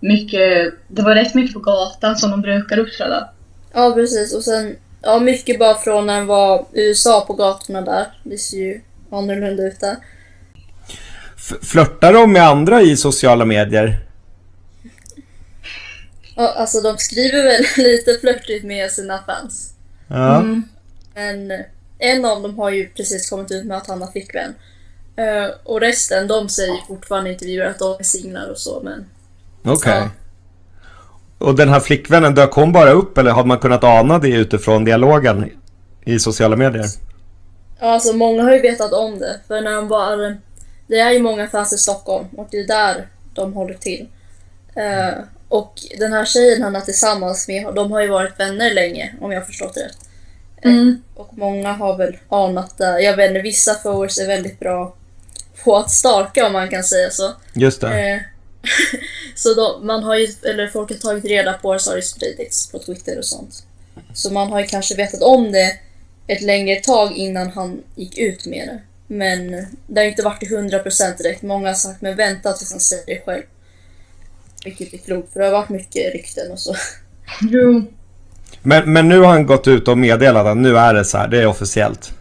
mycket, 0.01 0.75
det 0.89 1.03
var 1.03 1.15
rätt 1.15 1.35
mycket 1.35 1.55
på 1.55 1.61
gatan 1.61 2.17
som 2.17 2.31
de 2.31 2.41
brukar 2.41 2.79
uppträda. 2.79 3.29
Ja, 3.73 3.93
precis. 3.95 4.35
Och 4.35 4.45
sen, 4.45 4.77
ja, 5.03 5.19
mycket 5.19 5.59
bara 5.59 5.75
från 5.75 6.07
när 6.07 6.19
de 6.19 6.27
var 6.27 6.67
i 6.73 6.89
USA 6.89 7.25
på 7.27 7.33
gatorna 7.33 7.81
där. 7.81 8.07
Det 8.23 8.39
ser 8.39 8.57
ju 8.57 8.81
annorlunda 9.11 9.63
ut 9.63 9.81
där. 9.81 9.97
Flörtar 11.63 12.13
de 12.13 12.33
med 12.33 12.43
andra 12.43 12.83
i 12.83 12.97
sociala 12.97 13.45
medier? 13.45 14.07
Ja, 16.37 16.55
alltså 16.57 16.81
de 16.81 16.99
skriver 16.99 17.43
väl 17.43 17.65
lite 17.85 18.19
flörtigt 18.21 18.65
med 18.65 18.91
sina 18.91 19.23
fans. 19.27 19.73
Ja. 20.09 20.37
Mm. 20.37 20.63
Men 21.15 21.53
en 21.99 22.25
av 22.25 22.43
dem 22.43 22.59
har 22.59 22.71
ju 22.71 22.89
precis 22.89 23.31
kommit 23.31 23.51
ut 23.51 23.65
med 23.65 23.77
att 23.77 23.87
han 23.87 24.03
har 24.03 24.11
flickvän. 24.13 24.55
Eh, 25.17 25.51
och 25.65 25.81
resten, 25.81 26.29
de 26.29 26.49
säger 26.49 26.87
fortfarande 26.89 27.31
i 27.31 27.33
intervjuer 27.33 27.71
att 27.71 27.79
de 27.79 27.97
är 27.99 28.05
singlar 28.05 28.51
och 28.51 28.59
så, 28.59 28.81
men 28.85 29.07
Okej. 29.65 29.93
Ja. 29.93 30.11
Och 31.39 31.55
den 31.55 31.69
här 31.69 31.81
flickvännen, 31.81 32.35
dök 32.35 32.53
hon 32.53 32.73
bara 32.73 32.91
upp 32.91 33.19
eller 33.19 33.31
har 33.31 33.45
man 33.45 33.59
kunnat 33.59 33.85
ana 33.85 34.19
det 34.19 34.29
utifrån 34.29 34.85
dialogen 34.85 35.51
i 36.05 36.19
sociala 36.19 36.57
medier? 36.57 36.87
Ja, 37.81 37.87
alltså 37.87 38.13
många 38.13 38.43
har 38.43 38.53
ju 38.53 38.61
vetat 38.61 38.93
om 38.93 39.19
det. 39.19 39.41
För 39.49 39.61
när 39.61 39.73
de 39.73 39.89
var... 39.89 40.37
Det 40.87 40.99
är 40.99 41.11
ju 41.11 41.23
många 41.23 41.49
fans 41.49 41.73
i 41.73 41.79
Stockholm 41.79 42.27
och 42.37 42.49
det 42.51 42.59
är 42.59 42.67
där 42.67 43.09
de 43.35 43.53
håller 43.53 43.75
till. 43.75 44.09
Eh, 44.75 45.15
och 45.49 45.81
den 45.99 46.13
här 46.13 46.25
tjejen 46.25 46.63
han 46.63 46.77
är 46.77 46.81
tillsammans 46.81 47.49
med, 47.49 47.75
de 47.75 47.93
har 47.93 48.01
ju 48.01 48.09
varit 48.09 48.41
vänner 48.41 48.75
länge 48.75 49.15
om 49.21 49.33
jag 49.33 49.41
har 49.41 49.47
förstått 49.47 49.75
det 49.75 49.85
rätt. 49.85 49.99
Mm. 50.63 51.03
Och 51.15 51.39
många 51.39 51.73
har 51.73 51.97
väl 51.97 52.17
anat 52.29 52.79
det. 52.79 53.01
Jag 53.01 53.17
vet 53.17 53.31
inte, 53.31 53.41
vissa 53.41 53.75
followers 53.75 54.19
är 54.19 54.27
väldigt 54.27 54.61
bra 54.61 54.95
på 55.65 55.77
att 55.77 55.91
stalka 55.91 56.47
om 56.47 56.53
man 56.53 56.69
kan 56.69 56.85
säga 56.85 57.11
så. 57.11 57.33
Just 57.53 57.81
det. 57.81 58.11
Eh, 58.11 58.21
så 59.35 59.55
då, 59.55 59.81
man 59.83 60.03
har 60.03 60.17
ju, 60.17 60.29
eller 60.43 60.69
folk 60.69 60.91
har 60.91 60.97
tagit 60.97 61.25
reda 61.25 61.53
på 61.53 61.73
det 61.73 61.79
så 61.79 61.91
har 61.91 61.97
det 61.97 62.03
spridits 62.03 62.73
på 62.73 62.79
Twitter 62.79 63.19
och 63.19 63.25
sånt. 63.25 63.65
Så 64.15 64.33
man 64.33 64.51
har 64.51 64.61
ju 64.61 64.67
kanske 64.67 64.95
vetat 64.95 65.23
om 65.23 65.53
det 65.53 65.73
ett 66.27 66.43
längre 66.43 66.81
tag 66.81 67.13
innan 67.13 67.51
han 67.51 67.83
gick 67.95 68.19
ut 68.19 68.47
med 68.47 68.69
det. 68.69 68.81
Men 69.07 69.51
det 69.87 70.01
har 70.01 70.03
ju 70.05 70.11
inte 70.11 70.23
varit 70.23 70.41
till 70.41 70.49
100% 70.57 71.19
direkt. 71.19 71.43
Många 71.43 71.69
har 71.69 71.75
sagt 71.75 72.03
men 72.03 72.17
vänta 72.17 72.53
tills 72.53 72.71
han 72.71 72.81
säger 72.81 73.07
det 73.07 73.23
själv. 73.27 73.43
Vilket 74.65 74.95
är 74.95 74.99
klokt 74.99 75.33
för 75.33 75.41
det 75.41 75.47
har 75.47 75.53
varit 75.53 75.69
mycket 75.69 76.13
rykten 76.15 76.53
och 76.53 76.59
så. 76.59 76.75
Jo. 77.41 77.85
Men, 78.63 78.93
men 78.93 79.09
nu 79.09 79.19
har 79.21 79.27
han 79.29 79.47
gått 79.47 79.69
ut 79.69 79.89
och 79.89 79.99
meddelat 79.99 80.47
att 80.47 80.57
nu 80.57 80.79
är 80.79 80.95
det 80.95 81.05
så 81.05 81.19
här, 81.19 81.29
det 81.29 81.39
är 81.43 81.47
officiellt. 81.47 82.13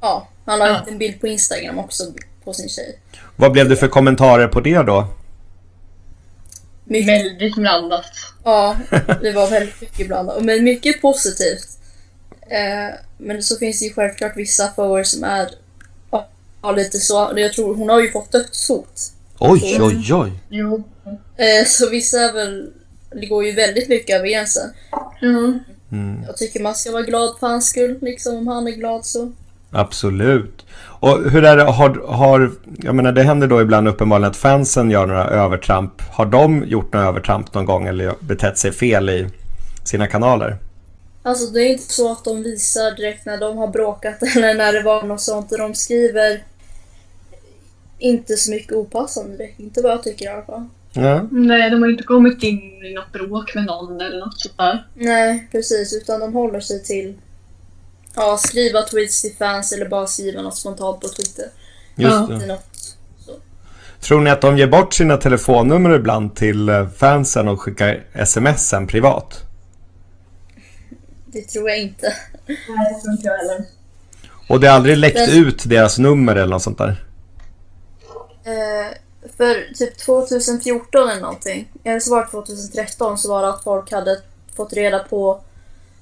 Ja, 0.00 0.28
han 0.46 0.60
har 0.60 0.66
Ja. 0.68 0.72
lagt 0.72 0.88
en 0.88 0.98
bild 0.98 1.20
på 1.20 1.26
Instagram 1.26 1.78
också 1.78 2.04
på 2.44 2.52
sin 2.52 2.68
tjej. 2.68 2.98
Vad 3.36 3.52
blev 3.52 3.68
det 3.68 3.76
för 3.76 3.88
kommentarer 3.88 4.48
på 4.48 4.60
det 4.60 4.82
då? 4.82 5.08
Mycket 6.84 7.08
Väldigt 7.08 7.54
blandat. 7.54 8.06
Ja, 8.44 8.76
det 9.22 9.32
var 9.32 9.50
väldigt 9.50 9.80
mycket 9.80 10.06
blandat. 10.06 10.44
Men 10.44 10.64
mycket 10.64 11.02
positivt. 11.02 11.68
Eh, 12.40 12.94
men 13.18 13.42
så 13.42 13.56
finns 13.56 13.78
det 13.78 13.84
ju 13.84 13.92
självklart 13.94 14.36
vissa 14.36 14.68
followers 14.76 15.06
som 15.08 15.24
är 15.24 15.48
ja, 16.64 16.72
lite 16.72 16.98
så. 16.98 17.32
Jag 17.36 17.52
tror 17.52 17.74
hon 17.74 17.88
har 17.88 18.00
ju 18.00 18.10
fått 18.10 18.32
dödshot. 18.32 19.00
Oj, 19.38 19.78
oj, 19.80 20.14
oj. 20.14 20.32
Jo. 20.48 20.84
Eh, 21.36 21.66
så 21.66 21.90
vissa 21.90 22.18
är 22.18 22.32
väl, 22.32 22.70
det 23.10 23.26
går 23.26 23.44
ju 23.44 23.52
väldigt 23.52 23.88
mycket 23.88 24.16
över 24.16 24.28
gränsen. 24.28 24.70
Mm. 25.22 25.58
Mm. 25.92 26.22
Jag 26.26 26.36
tycker 26.36 26.60
man 26.60 26.74
ska 26.74 26.92
vara 26.92 27.02
glad 27.02 27.36
för 27.40 27.46
hans 27.46 27.66
skull, 27.66 27.98
liksom 28.02 28.36
om 28.36 28.48
han 28.48 28.66
är 28.66 28.72
glad 28.72 29.04
så. 29.04 29.32
Absolut. 29.70 30.64
Och 31.00 31.30
hur 31.30 31.44
är 31.44 31.56
det, 31.56 31.62
har, 31.62 32.06
har, 32.06 32.52
jag 32.82 32.94
menar 32.94 33.12
det 33.12 33.22
händer 33.22 33.46
då 33.46 33.60
ibland 33.60 33.88
uppenbarligen 33.88 34.30
att 34.30 34.36
fansen 34.36 34.90
gör 34.90 35.06
några 35.06 35.24
övertramp. 35.24 36.02
Har 36.12 36.26
de 36.26 36.64
gjort 36.66 36.92
några 36.92 37.06
övertramp 37.06 37.54
någon 37.54 37.64
gång 37.64 37.86
eller 37.86 38.14
betett 38.20 38.58
sig 38.58 38.72
fel 38.72 39.10
i 39.10 39.26
sina 39.84 40.06
kanaler? 40.06 40.58
Alltså 41.22 41.46
det 41.46 41.60
är 41.60 41.72
inte 41.72 41.92
så 41.92 42.12
att 42.12 42.24
de 42.24 42.42
visar 42.42 42.96
direkt 42.96 43.26
när 43.26 43.40
de 43.40 43.58
har 43.58 43.68
bråkat 43.68 44.22
eller 44.36 44.54
när 44.54 44.72
det 44.72 44.82
var 44.82 45.02
något 45.02 45.20
sånt. 45.20 45.50
De 45.50 45.74
skriver 45.74 46.42
inte 47.98 48.36
så 48.36 48.50
mycket 48.50 48.72
opassande 48.72 49.36
direkt. 49.36 49.60
Inte 49.60 49.82
vad 49.82 49.92
jag 49.92 50.02
tycker 50.02 50.24
i 50.24 50.28
alla 50.28 50.42
fall. 50.42 50.68
Ja. 50.92 51.28
Nej, 51.30 51.70
de 51.70 51.82
har 51.82 51.90
inte 51.90 52.04
kommit 52.04 52.42
in 52.42 52.84
i 52.84 52.94
något 52.94 53.12
bråk 53.12 53.54
med 53.54 53.64
någon 53.64 54.00
eller 54.00 54.18
något 54.20 54.40
sånt 54.40 54.58
där. 54.58 54.86
Nej, 54.94 55.48
precis. 55.52 55.92
Utan 55.92 56.20
de 56.20 56.32
håller 56.32 56.60
sig 56.60 56.82
till 56.82 57.14
ja, 58.16 58.36
skriva 58.36 58.82
tweets 58.82 59.22
till 59.22 59.34
fans 59.38 59.72
eller 59.72 59.88
bara 59.88 60.06
skriva 60.06 60.42
något 60.42 60.56
spontant 60.56 61.00
på 61.00 61.08
Twitter. 61.08 61.44
Just 61.96 62.16
Ja. 62.30 62.36
det. 62.46 62.58
Tror 64.00 64.20
ni 64.20 64.30
att 64.30 64.40
de 64.40 64.58
ger 64.58 64.66
bort 64.66 64.92
sina 64.94 65.16
telefonnummer 65.16 65.90
ibland 65.94 66.34
till 66.36 66.68
eh, 66.68 66.88
fansen 66.88 67.48
och 67.48 67.60
skickar 67.60 68.04
sms 68.12 68.68
sen 68.68 68.86
privat? 68.86 69.40
Det 71.26 71.42
tror 71.42 71.68
jag 71.68 71.78
inte. 71.78 72.14
Nej, 72.46 72.56
det 72.68 73.00
tror 73.00 73.12
inte 73.12 73.26
jag 73.26 73.36
heller. 73.36 73.64
Och 74.48 74.60
det 74.60 74.66
har 74.68 74.74
aldrig 74.74 74.96
läckt 74.96 75.18
Men- 75.18 75.44
ut 75.46 75.68
deras 75.68 75.98
nummer 75.98 76.36
eller 76.36 76.46
något 76.52 76.62
sånt 76.62 76.78
där? 76.78 77.04
Eh, 78.44 78.96
för 79.36 79.74
typ 79.74 79.98
2014 79.98 81.08
eller 81.08 81.20
någonting, 81.20 81.68
eller 81.84 82.00
så 82.00 82.10
var 82.10 82.24
det 82.24 82.30
2013, 82.30 83.18
så 83.18 83.28
var 83.28 83.42
det 83.42 83.48
att 83.48 83.64
folk 83.64 83.92
hade 83.92 84.20
fått 84.56 84.72
reda 84.72 84.98
på 84.98 85.40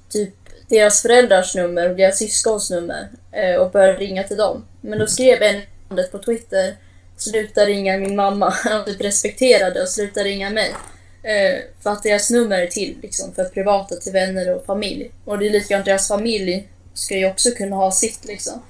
typ 0.09 0.33
deras 0.67 1.01
föräldrars 1.01 1.55
nummer 1.55 1.89
och 1.89 1.95
deras 1.95 2.17
syskons 2.17 2.69
nummer 2.69 3.09
eh, 3.31 3.55
och 3.55 3.71
började 3.71 3.97
ringa 3.97 4.23
till 4.23 4.37
dem. 4.37 4.65
Men 4.81 4.99
då 4.99 5.07
skrev 5.07 5.41
en 5.41 5.61
landet 5.89 6.11
på 6.11 6.19
Twitter 6.19 6.75
Sluta 7.17 7.65
ringa 7.65 7.97
min 7.97 8.15
mamma. 8.15 8.49
Han 8.63 8.85
typ 8.85 9.01
respekterade 9.01 9.81
och 9.81 9.89
sluta 9.89 10.23
ringa 10.23 10.49
mig. 10.49 10.75
Eh, 11.23 11.59
för 11.83 11.89
att 11.89 12.03
deras 12.03 12.29
nummer 12.29 12.61
är 12.61 12.67
till 12.67 12.97
liksom, 13.01 13.33
för 13.33 13.45
privata 13.45 13.95
till 13.95 14.11
vänner 14.11 14.55
och 14.55 14.65
familj. 14.65 15.11
Och 15.25 15.39
det 15.39 15.47
är 15.47 15.49
likadant, 15.49 15.85
deras 15.85 16.07
familj 16.07 16.67
ska 16.93 17.17
ju 17.17 17.29
också 17.29 17.51
kunna 17.51 17.75
ha 17.75 17.91
sitt 17.91 18.25
liksom. 18.25 18.61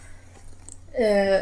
Eh, 0.93 1.41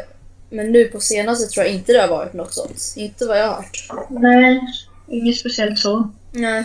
men 0.52 0.72
nu 0.72 0.84
på 0.84 1.00
senaste 1.00 1.54
tror 1.54 1.66
jag 1.66 1.74
inte 1.74 1.92
det 1.92 2.00
har 2.00 2.08
varit 2.08 2.32
något 2.32 2.54
sånt. 2.54 2.94
Inte 2.96 3.26
vad 3.26 3.38
jag 3.38 3.46
har 3.48 3.54
hört. 3.54 3.88
Nej, 4.10 4.60
inget 5.08 5.36
speciellt 5.36 5.78
så. 5.78 6.10
Nej. 6.32 6.64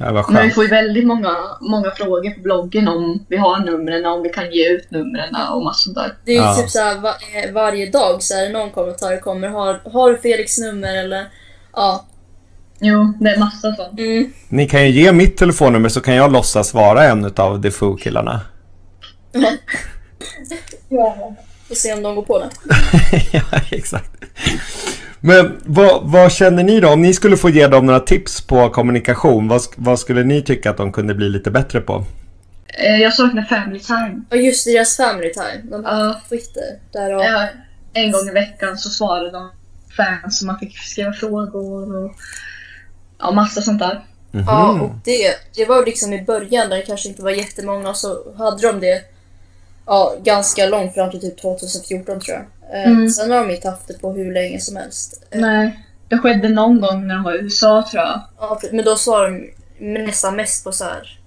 Ja, 0.00 0.26
Men 0.30 0.44
vi 0.44 0.50
får 0.50 0.64
ju 0.64 0.70
väldigt 0.70 1.06
många, 1.06 1.36
många 1.60 1.90
frågor 1.90 2.30
på 2.30 2.40
bloggen 2.40 2.88
om 2.88 3.24
vi 3.28 3.36
har 3.36 3.58
numren, 3.60 4.06
om 4.06 4.22
vi 4.22 4.28
kan 4.28 4.50
ge 4.52 4.68
ut 4.68 4.90
numren 4.90 5.36
och 5.52 5.62
massa 5.64 5.78
sånt 5.78 5.96
där. 5.96 6.14
Det 6.24 6.30
är 6.32 6.34
ju 6.34 6.40
Ja. 6.42 6.54
typ 6.56 6.70
såhär 6.70 6.98
va, 7.00 7.14
eh, 7.44 7.52
varje 7.52 7.90
dag 7.90 8.22
så 8.22 8.34
är 8.34 8.42
det 8.42 8.48
någon 8.52 8.70
kommentar 8.70 9.20
kommer. 9.20 9.48
Har, 9.48 9.80
har 9.92 10.10
du 10.10 10.18
Felix 10.18 10.58
nummer 10.58 10.96
eller? 10.96 11.24
Ja. 11.72 12.04
Jo, 12.80 13.12
det 13.20 13.30
är 13.30 13.38
massa 13.38 13.72
sånt. 13.74 13.98
Mm. 13.98 14.32
Ni 14.48 14.68
kan 14.68 14.86
ju 14.86 15.02
ge 15.02 15.12
mitt 15.12 15.36
telefonnummer 15.36 15.88
så 15.88 16.00
kan 16.00 16.14
jag 16.14 16.32
låtsas 16.32 16.74
vara 16.74 17.04
en 17.04 17.24
av 17.36 17.62
The 17.62 17.70
Foo-killarna. 17.70 18.40
Får 21.68 21.74
se 21.74 21.92
om 21.94 22.02
de 22.02 22.14
går 22.14 22.22
på 22.22 22.38
det. 22.38 22.50
ja, 23.32 23.42
exakt. 23.70 24.10
Men 25.20 25.60
vad, 25.64 26.10
vad 26.10 26.32
känner 26.32 26.62
ni 26.62 26.80
då? 26.80 26.88
Om 26.88 27.02
ni 27.02 27.14
skulle 27.14 27.36
få 27.36 27.50
ge 27.50 27.66
dem 27.66 27.86
några 27.86 28.00
tips 28.00 28.40
på 28.40 28.68
kommunikation, 28.70 29.48
vad, 29.48 29.62
vad 29.76 29.98
skulle 29.98 30.24
ni 30.24 30.42
tycka 30.42 30.70
att 30.70 30.76
de 30.76 30.92
kunde 30.92 31.14
bli 31.14 31.28
lite 31.28 31.50
bättre 31.50 31.80
på? 31.80 32.04
Eh, 32.66 32.96
Jag 32.96 33.14
saknar 33.14 33.42
family 33.42 33.80
time. 33.80 34.20
Och 34.30 34.36
just 34.36 34.66
deras 34.66 34.96
family 34.96 35.32
time. 35.32 35.62
De 35.70 35.82
Ja. 35.84 36.20
Twitter. 36.28 36.78
Där 36.92 37.14
och, 37.14 37.24
Eh, 37.24 37.44
En 37.92 38.12
gång 38.12 38.28
i 38.28 38.32
veckan 38.32 38.78
så 38.78 38.88
svarade 38.90 39.30
de 39.30 39.50
fans 39.96 40.40
och 40.40 40.46
man 40.46 40.58
fick 40.58 40.78
skriva 40.78 41.12
frågor 41.12 41.96
och 42.04 42.12
ja, 43.18 43.30
massa 43.30 43.62
sånt 43.62 43.78
där. 43.78 44.04
Ja, 44.30 44.72
Mhm. 44.72 44.82
och 44.82 44.90
det, 45.04 45.34
det 45.56 45.64
var 45.64 45.86
liksom 45.86 46.12
i 46.12 46.22
början 46.24 46.68
där 46.68 46.76
det 46.76 46.82
kanske 46.82 47.08
inte 47.08 47.22
var 47.22 47.30
jättemånga 47.30 47.94
så 47.94 48.34
hade 48.38 48.62
de 48.66 48.80
det 48.80 49.02
ja, 49.88 50.14
ganska 50.22 50.66
långt 50.66 50.94
fram 50.94 51.10
till 51.10 51.20
typ 51.20 51.40
2014 51.40 52.20
tror 52.20 52.36
jag. 52.36 52.44
Eh, 52.82 52.90
Mm. 52.90 53.08
Sen 53.10 53.30
har 53.30 53.46
de 53.46 53.54
inte 53.54 53.68
haft 53.68 53.88
det 53.88 53.94
på 54.00 54.12
hur 54.12 54.32
länge 54.34 54.60
som 54.60 54.76
helst. 54.76 55.22
Eh, 55.30 55.40
Nej. 55.40 55.84
Det 56.08 56.18
skedde 56.18 56.48
någon 56.48 56.80
gång 56.80 57.06
när 57.06 57.14
de 57.14 57.24
var 57.24 57.34
i 57.34 57.38
USA 57.38 57.84
tror 57.90 58.02
jag. 58.02 58.20
Ja, 58.40 58.60
men 58.72 58.84
då 58.84 58.96
svarade 58.96 59.38
de 59.38 59.94
nästan 59.98 60.36
mest 60.36 60.64
på 60.64 60.72
så 60.72 60.84
här 60.84 61.18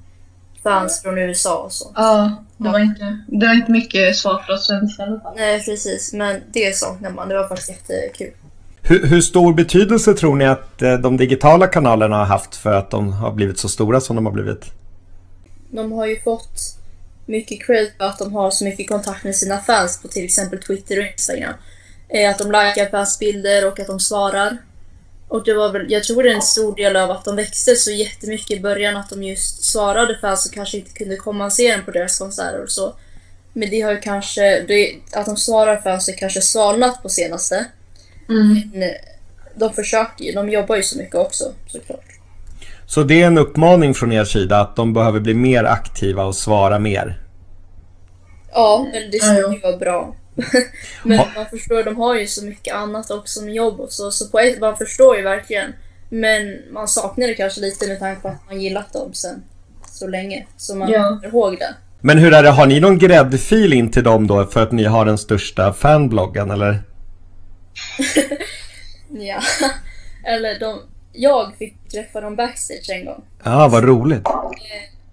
fans 0.63 1.01
från 1.01 1.17
USA 1.17 1.57
och 1.57 1.71
så. 1.73 1.91
Ja, 1.95 2.43
det 2.57 2.69
var 2.69 2.79
inte, 2.79 3.19
det 3.27 3.47
var 3.47 3.53
inte 3.53 3.71
mycket 3.71 4.15
svar 4.15 4.43
från 4.47 4.57
svenskar 4.59 5.03
i 5.03 5.07
alla 5.09 5.19
fall. 5.19 5.33
Nej, 5.37 5.63
precis. 5.65 6.13
Men 6.13 6.41
det 6.53 6.75
saknar 6.75 7.09
man. 7.09 7.29
Det 7.29 7.35
var 7.35 7.47
faktiskt 7.47 7.69
jättekul. 7.69 8.31
Hur, 8.81 9.07
hur 9.07 9.21
stor 9.21 9.53
betydelse 9.53 10.13
tror 10.13 10.35
ni 10.35 10.45
att 10.45 10.81
eh, 10.81 10.93
de 10.93 11.17
digitala 11.17 11.67
kanalerna 11.67 12.17
har 12.17 12.25
haft 12.25 12.55
för 12.55 12.73
att 12.73 12.89
de 12.91 13.13
har 13.13 13.31
blivit 13.31 13.59
så 13.59 13.69
stora 13.69 14.01
som 14.01 14.15
de 14.15 14.25
har 14.25 14.33
blivit? 14.33 14.65
De 15.69 15.91
har 15.91 16.05
ju 16.05 16.19
fått 16.19 16.59
mycket 17.25 17.65
credit 17.65 17.93
för 17.97 18.05
att 18.05 18.19
de 18.19 18.33
har 18.33 18.51
så 18.51 18.63
mycket 18.63 18.89
kontakt 18.89 19.23
med 19.23 19.35
sina 19.35 19.59
fans 19.59 20.01
på 20.01 20.07
till 20.07 20.25
exempel 20.25 20.59
Twitter 20.61 20.99
och 20.99 21.05
Instagram. 21.05 21.53
Eh, 22.09 22.29
Att 22.29 22.37
de 22.37 22.47
likar 22.47 22.89
fans 22.89 23.19
bilder 23.19 23.67
och 23.67 23.79
att 23.79 23.87
de 23.87 23.99
svarar. 23.99 24.57
Och 25.27 25.43
det 25.45 25.53
var 25.53 25.71
väl, 25.71 25.91
jag 25.91 26.03
tror 26.03 26.23
det 26.23 26.29
är 26.29 26.35
en 26.35 26.41
stor 26.41 26.75
del 26.75 26.95
av 26.95 27.11
att 27.11 27.25
de 27.25 27.35
växte 27.35 27.75
så 27.75 27.91
jättemycket 27.91 28.57
i 28.57 28.59
början 28.59 28.97
att 28.97 29.09
de 29.09 29.23
just 29.23 29.63
svarade 29.63 30.17
fans 30.21 30.43
som 30.43 30.51
kanske 30.51 30.77
inte 30.77 30.91
kunde 30.91 31.15
komma 31.15 31.45
och 31.45 31.53
se 31.53 31.71
dem 31.71 31.85
på 31.85 31.91
deras 31.91 32.17
konserter 32.19 32.63
och 32.63 32.71
så. 32.71 32.95
Men 33.53 33.69
det 33.69 33.81
har 33.81 33.91
ju 33.91 33.99
kanske, 33.99 34.61
det, 34.61 34.95
att 35.11 35.25
de 35.25 35.37
svarar 35.37 35.81
fans 35.81 36.07
har 36.07 36.15
kanske 36.15 36.41
svalnat 36.41 37.03
på 37.03 37.09
senaste. 37.09 37.65
Mm. 38.29 38.71
Men 38.73 38.83
eh, 38.83 38.95
de 39.55 39.73
försöker 39.73 40.25
ju, 40.25 40.31
de 40.31 40.49
jobbar 40.49 40.75
ju 40.75 40.83
så 40.83 40.97
mycket 40.97 41.15
också 41.15 41.53
såklart. 41.67 42.10
Så 42.91 43.03
det 43.03 43.21
är 43.21 43.27
en 43.27 43.37
uppmaning 43.37 43.93
från 43.93 44.11
er 44.11 44.23
sida 44.23 44.59
att 44.61 44.75
de 44.75 44.93
behöver 44.93 45.19
bli 45.19 45.33
mer 45.33 45.63
aktiva 45.63 46.23
och 46.23 46.35
svara 46.35 46.79
mer? 46.79 47.21
Ja, 48.53 48.87
men 48.93 49.11
det 49.11 49.19
skulle 49.19 49.55
ju 49.55 49.59
vara 49.59 49.77
bra. 49.77 50.15
men 51.03 51.17
Ha- 51.17 51.27
man 51.35 51.45
förstår, 51.45 51.83
de 51.83 51.95
har 51.97 52.15
ju 52.15 52.27
så 52.27 52.45
mycket 52.45 52.75
annat 52.75 53.11
också 53.11 53.41
med 53.41 53.53
jobb 53.53 53.79
och 53.79 53.91
så, 53.91 54.11
så 54.11 54.27
på 54.29 54.39
ett, 54.39 54.59
man 54.59 54.77
förstår 54.77 55.17
ju 55.17 55.23
verkligen. 55.23 55.73
Men 56.09 56.59
man 56.73 56.87
saknar 56.87 57.27
det 57.27 57.33
kanske 57.33 57.61
lite 57.61 57.87
med 57.87 57.99
tanke 57.99 58.21
på 58.21 58.27
att 58.27 58.45
man 58.49 58.61
gillat 58.61 58.93
dem 58.93 59.13
sen 59.13 59.43
så 59.87 60.07
länge. 60.07 60.45
Så 60.57 60.75
man 60.75 60.89
Ja. 60.91 61.03
kommer 61.03 61.27
ihåg 61.27 61.59
det. 61.59 61.75
Men 62.01 62.17
hur 62.17 62.33
är 62.33 62.43
det, 62.43 62.49
har 62.49 62.65
ni 62.65 62.79
någon 62.79 62.97
gräddfil 62.97 63.73
in 63.73 63.91
till 63.91 64.03
dem 64.03 64.27
då 64.27 64.45
för 64.45 64.63
att 64.63 64.71
ni 64.71 64.83
har 64.83 65.05
den 65.05 65.17
största 65.17 65.73
fanbloggen 65.73 66.51
eller? 66.51 66.83
Ja. 69.09 69.41
Eller 70.25 70.59
de, 70.59 70.79
jag 71.13 71.55
fick 71.55 71.89
träffa 71.91 72.21
dem 72.21 72.35
backstage 72.35 72.89
en 72.89 73.05
gång. 73.05 73.23
Ja, 73.43 73.67
vad 73.67 73.83
roligt. 73.83 74.23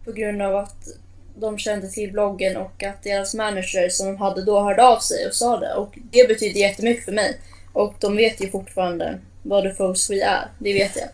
På 0.05 0.13
grund 0.13 0.43
av 0.43 0.57
att 0.57 0.89
de 1.37 1.59
kände 1.59 1.89
till 1.89 2.13
bloggen 2.13 2.57
och 2.57 2.83
att 2.83 3.03
deras 3.03 3.35
manager 3.35 3.89
som 3.89 4.07
de 4.07 4.17
hade 4.17 4.45
då 4.45 4.61
hörde 4.61 4.87
av 4.87 4.99
sig 4.99 5.27
och 5.27 5.35
sa 5.35 5.61
det. 5.61 5.75
Och 5.75 5.99
det 6.13 6.29
betyder 6.29 6.61
jättemycket 6.61 7.05
för 7.05 7.13
mig. 7.13 7.41
Och 7.73 7.95
de 8.01 8.17
vet 8.17 8.43
ju 8.43 8.51
fortfarande 8.51 9.19
vad 9.43 9.63
The 9.63 9.75
Foes 9.75 10.11
We 10.11 10.23
är. 10.23 10.49
Det 10.59 10.73
vet 10.73 10.97
jag. 10.97 11.09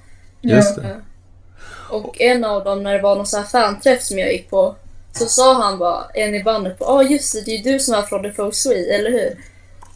Just 0.52 0.76
det. 0.76 1.00
Och 1.90 2.20
en 2.20 2.44
av 2.44 2.64
dem, 2.64 2.82
när 2.82 2.92
det 2.92 3.02
var 3.02 3.16
någon 3.16 3.26
sån 3.26 3.40
här 3.40 3.46
fanträff 3.46 4.02
som 4.02 4.18
jag 4.18 4.32
gick 4.32 4.50
på, 4.50 4.76
så 5.12 5.26
sa 5.26 5.62
han 5.62 5.78
bara, 5.78 6.04
en 6.14 6.34
i 6.34 6.44
bandet 6.44 6.78
på, 6.78 6.84
ja 6.84 6.92
ah, 6.92 7.02
just 7.02 7.34
det, 7.34 7.40
det 7.40 7.56
är 7.56 7.72
du 7.72 7.78
som 7.78 7.94
är 7.94 8.02
från 8.02 8.22
The 8.22 8.32
Folk 8.32 8.54
Sweet, 8.54 8.88
eller 8.88 9.10
hur? 9.10 9.38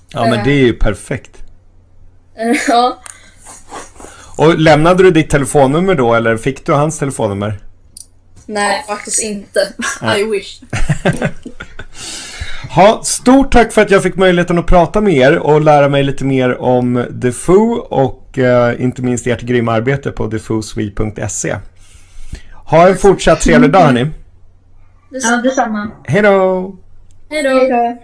Ja, 0.08 0.26
men 0.30 0.44
det 0.44 0.50
är 0.50 0.64
ju 0.64 0.72
perfekt. 0.72 1.36
Eh, 2.34 2.56
ja, 2.68 2.98
Och 4.38 4.58
lämnade 4.58 5.02
du 5.02 5.10
ditt 5.10 5.30
telefonnummer 5.30 5.94
då 5.94 6.14
eller 6.14 6.36
fick 6.36 6.66
du 6.66 6.72
hans 6.72 6.98
telefonnummer? 6.98 7.58
nej 8.46 8.84
faktiskt 8.86 9.22
inte. 9.22 9.60
I 10.18 10.24
wish. 10.24 10.60
Ha, 12.70 13.00
stort 13.04 13.52
tack 13.52 13.72
för 13.72 13.82
att 13.82 13.90
jag 13.90 14.02
fick 14.02 14.16
möjligheten 14.16 14.58
att 14.58 14.66
prata 14.66 15.00
med 15.00 15.14
er 15.14 15.38
och 15.38 15.60
lära 15.60 15.88
mig 15.88 16.02
lite 16.02 16.24
mer 16.24 16.60
om 16.60 17.04
The 17.22 17.32
Foo 17.32 17.72
och 17.74 18.38
eh, 18.38 18.82
inte 18.82 19.02
minst 19.02 19.26
ert 19.26 19.40
grymma 19.40 19.72
arbete 19.72 20.10
på 20.10 20.30
thefoosweet.se. 20.30 21.56
Ha 22.52 22.88
en 22.88 22.96
fortsatt 22.96 23.40
trevlig 23.40 23.72
dag 23.72 23.80
hörni. 23.80 24.10
Ja, 25.10 25.36
detsamma. 25.36 25.90
Hej 26.04 26.22
då! 26.22 26.76
Hej 27.30 27.42
då! 27.42 27.98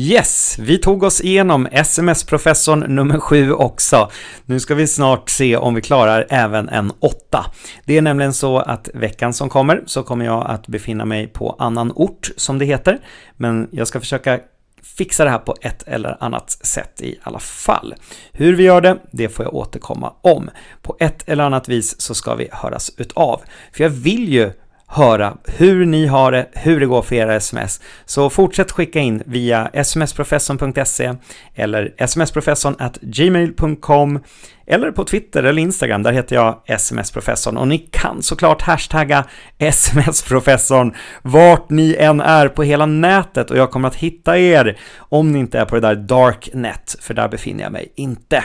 Yes, 0.00 0.58
vi 0.58 0.78
tog 0.78 1.02
oss 1.02 1.20
igenom 1.20 1.68
SMS-professorn 1.72 2.80
nummer 2.80 3.18
sju 3.18 3.52
också. 3.52 4.10
Nu 4.44 4.60
ska 4.60 4.74
vi 4.74 4.86
snart 4.86 5.30
se 5.30 5.56
om 5.56 5.74
vi 5.74 5.80
klarar 5.80 6.26
även 6.28 6.68
en 6.68 6.92
åtta. 7.00 7.44
Det 7.84 7.98
är 7.98 8.02
nämligen 8.02 8.32
så 8.32 8.58
att 8.58 8.88
veckan 8.94 9.34
som 9.34 9.48
kommer 9.48 9.82
så 9.86 10.02
kommer 10.02 10.24
jag 10.24 10.46
att 10.50 10.68
befinna 10.68 11.04
mig 11.04 11.26
på 11.26 11.56
annan 11.58 11.92
ort 11.94 12.30
som 12.36 12.58
det 12.58 12.64
heter. 12.64 12.98
Men 13.36 13.68
jag 13.70 13.88
ska 13.88 14.00
försöka 14.00 14.40
fixa 14.82 15.24
det 15.24 15.30
här 15.30 15.38
på 15.38 15.54
ett 15.60 15.82
eller 15.82 16.16
annat 16.20 16.50
sätt 16.50 17.00
i 17.00 17.18
alla 17.22 17.38
fall. 17.38 17.94
Hur 18.32 18.56
vi 18.56 18.62
gör 18.62 18.80
det, 18.80 18.98
det 19.12 19.28
får 19.28 19.44
jag 19.44 19.54
återkomma 19.54 20.12
om. 20.20 20.50
På 20.82 20.96
ett 21.00 21.28
eller 21.28 21.44
annat 21.44 21.68
vis 21.68 22.00
så 22.00 22.14
ska 22.14 22.34
vi 22.34 22.48
höras 22.52 22.90
utav. 22.96 23.40
För 23.72 23.84
jag 23.84 23.90
vill 23.90 24.28
ju 24.28 24.52
höra 24.88 25.36
hur 25.46 25.86
ni 25.86 26.06
har 26.06 26.32
det, 26.32 26.48
hur 26.52 26.80
det 26.80 26.86
går 26.86 27.02
för 27.02 27.16
era 27.16 27.34
sms. 27.34 27.80
Så 28.04 28.30
fortsätt 28.30 28.72
skicka 28.72 28.98
in 28.98 29.22
via 29.26 29.84
smsprofessorn.se 29.84 31.14
eller 31.54 32.06
smsprofessorn 32.06 32.76
at 32.78 32.98
gmail.com 33.00 34.20
eller 34.66 34.90
på 34.90 35.04
Twitter 35.04 35.42
eller 35.42 35.62
Instagram, 35.62 36.02
där 36.02 36.12
heter 36.12 36.36
jag 36.36 36.80
smsprofessorn 36.80 37.56
och 37.56 37.68
ni 37.68 37.78
kan 37.78 38.22
såklart 38.22 38.62
hashtagga 38.62 39.24
smsprofessorn 39.72 40.94
vart 41.22 41.70
ni 41.70 41.96
än 41.98 42.20
är 42.20 42.48
på 42.48 42.62
hela 42.62 42.86
nätet 42.86 43.50
och 43.50 43.56
jag 43.56 43.70
kommer 43.70 43.88
att 43.88 43.96
hitta 43.96 44.38
er 44.38 44.78
om 44.98 45.32
ni 45.32 45.38
inte 45.38 45.58
är 45.58 45.64
på 45.64 45.74
det 45.74 45.80
där 45.80 45.94
darknet, 45.94 46.96
för 47.00 47.14
där 47.14 47.28
befinner 47.28 47.62
jag 47.62 47.72
mig 47.72 47.92
inte. 47.96 48.44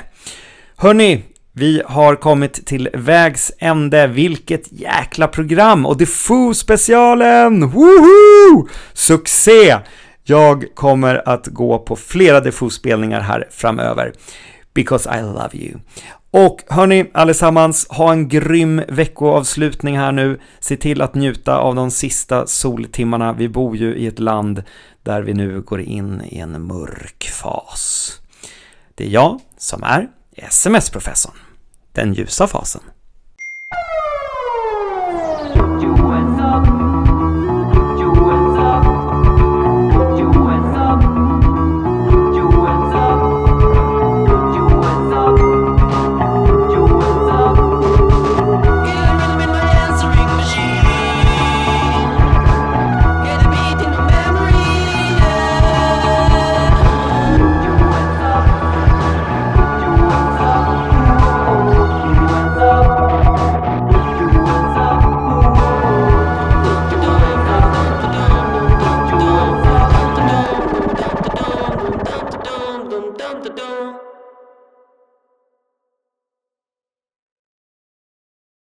Hörni, 0.75 1.23
vi 1.55 1.81
har 1.85 2.15
kommit 2.15 2.65
till 2.65 2.89
vägs 2.93 3.51
ände. 3.59 4.07
Vilket 4.07 4.71
jäkla 4.71 5.27
program! 5.27 5.85
Och 5.85 5.97
Defoe-specialen! 5.97 7.69
Woho! 7.69 8.67
Succé! 8.93 9.77
Jag 10.23 10.65
kommer 10.75 11.29
att 11.29 11.47
gå 11.47 11.79
på 11.79 11.95
flera 11.95 12.39
Defoe-spelningar 12.39 13.21
här 13.21 13.47
framöver. 13.51 14.13
Because 14.73 15.19
I 15.19 15.21
love 15.21 15.49
you. 15.53 15.79
Och 16.31 16.63
hörni, 16.67 17.05
allesammans, 17.13 17.87
ha 17.89 18.11
en 18.11 18.27
grym 18.27 18.81
veckoavslutning 18.87 19.97
här 19.97 20.11
nu. 20.11 20.39
Se 20.59 20.77
till 20.77 21.01
att 21.01 21.15
njuta 21.15 21.57
av 21.57 21.75
de 21.75 21.91
sista 21.91 22.47
soltimmarna. 22.47 23.33
Vi 23.33 23.49
bor 23.49 23.77
ju 23.77 23.95
i 23.95 24.07
ett 24.07 24.19
land 24.19 24.63
där 25.03 25.21
vi 25.21 25.33
nu 25.33 25.61
går 25.61 25.81
in 25.81 26.21
i 26.25 26.39
en 26.39 26.61
mörk 26.61 27.29
fas. 27.33 28.11
Det 28.95 29.05
är 29.05 29.09
jag 29.09 29.39
som 29.57 29.83
är 29.83 30.07
SMS-professorn. 30.35 31.42
Den 31.95 32.13
ljusa 32.13 32.47
fasen. 32.47 32.92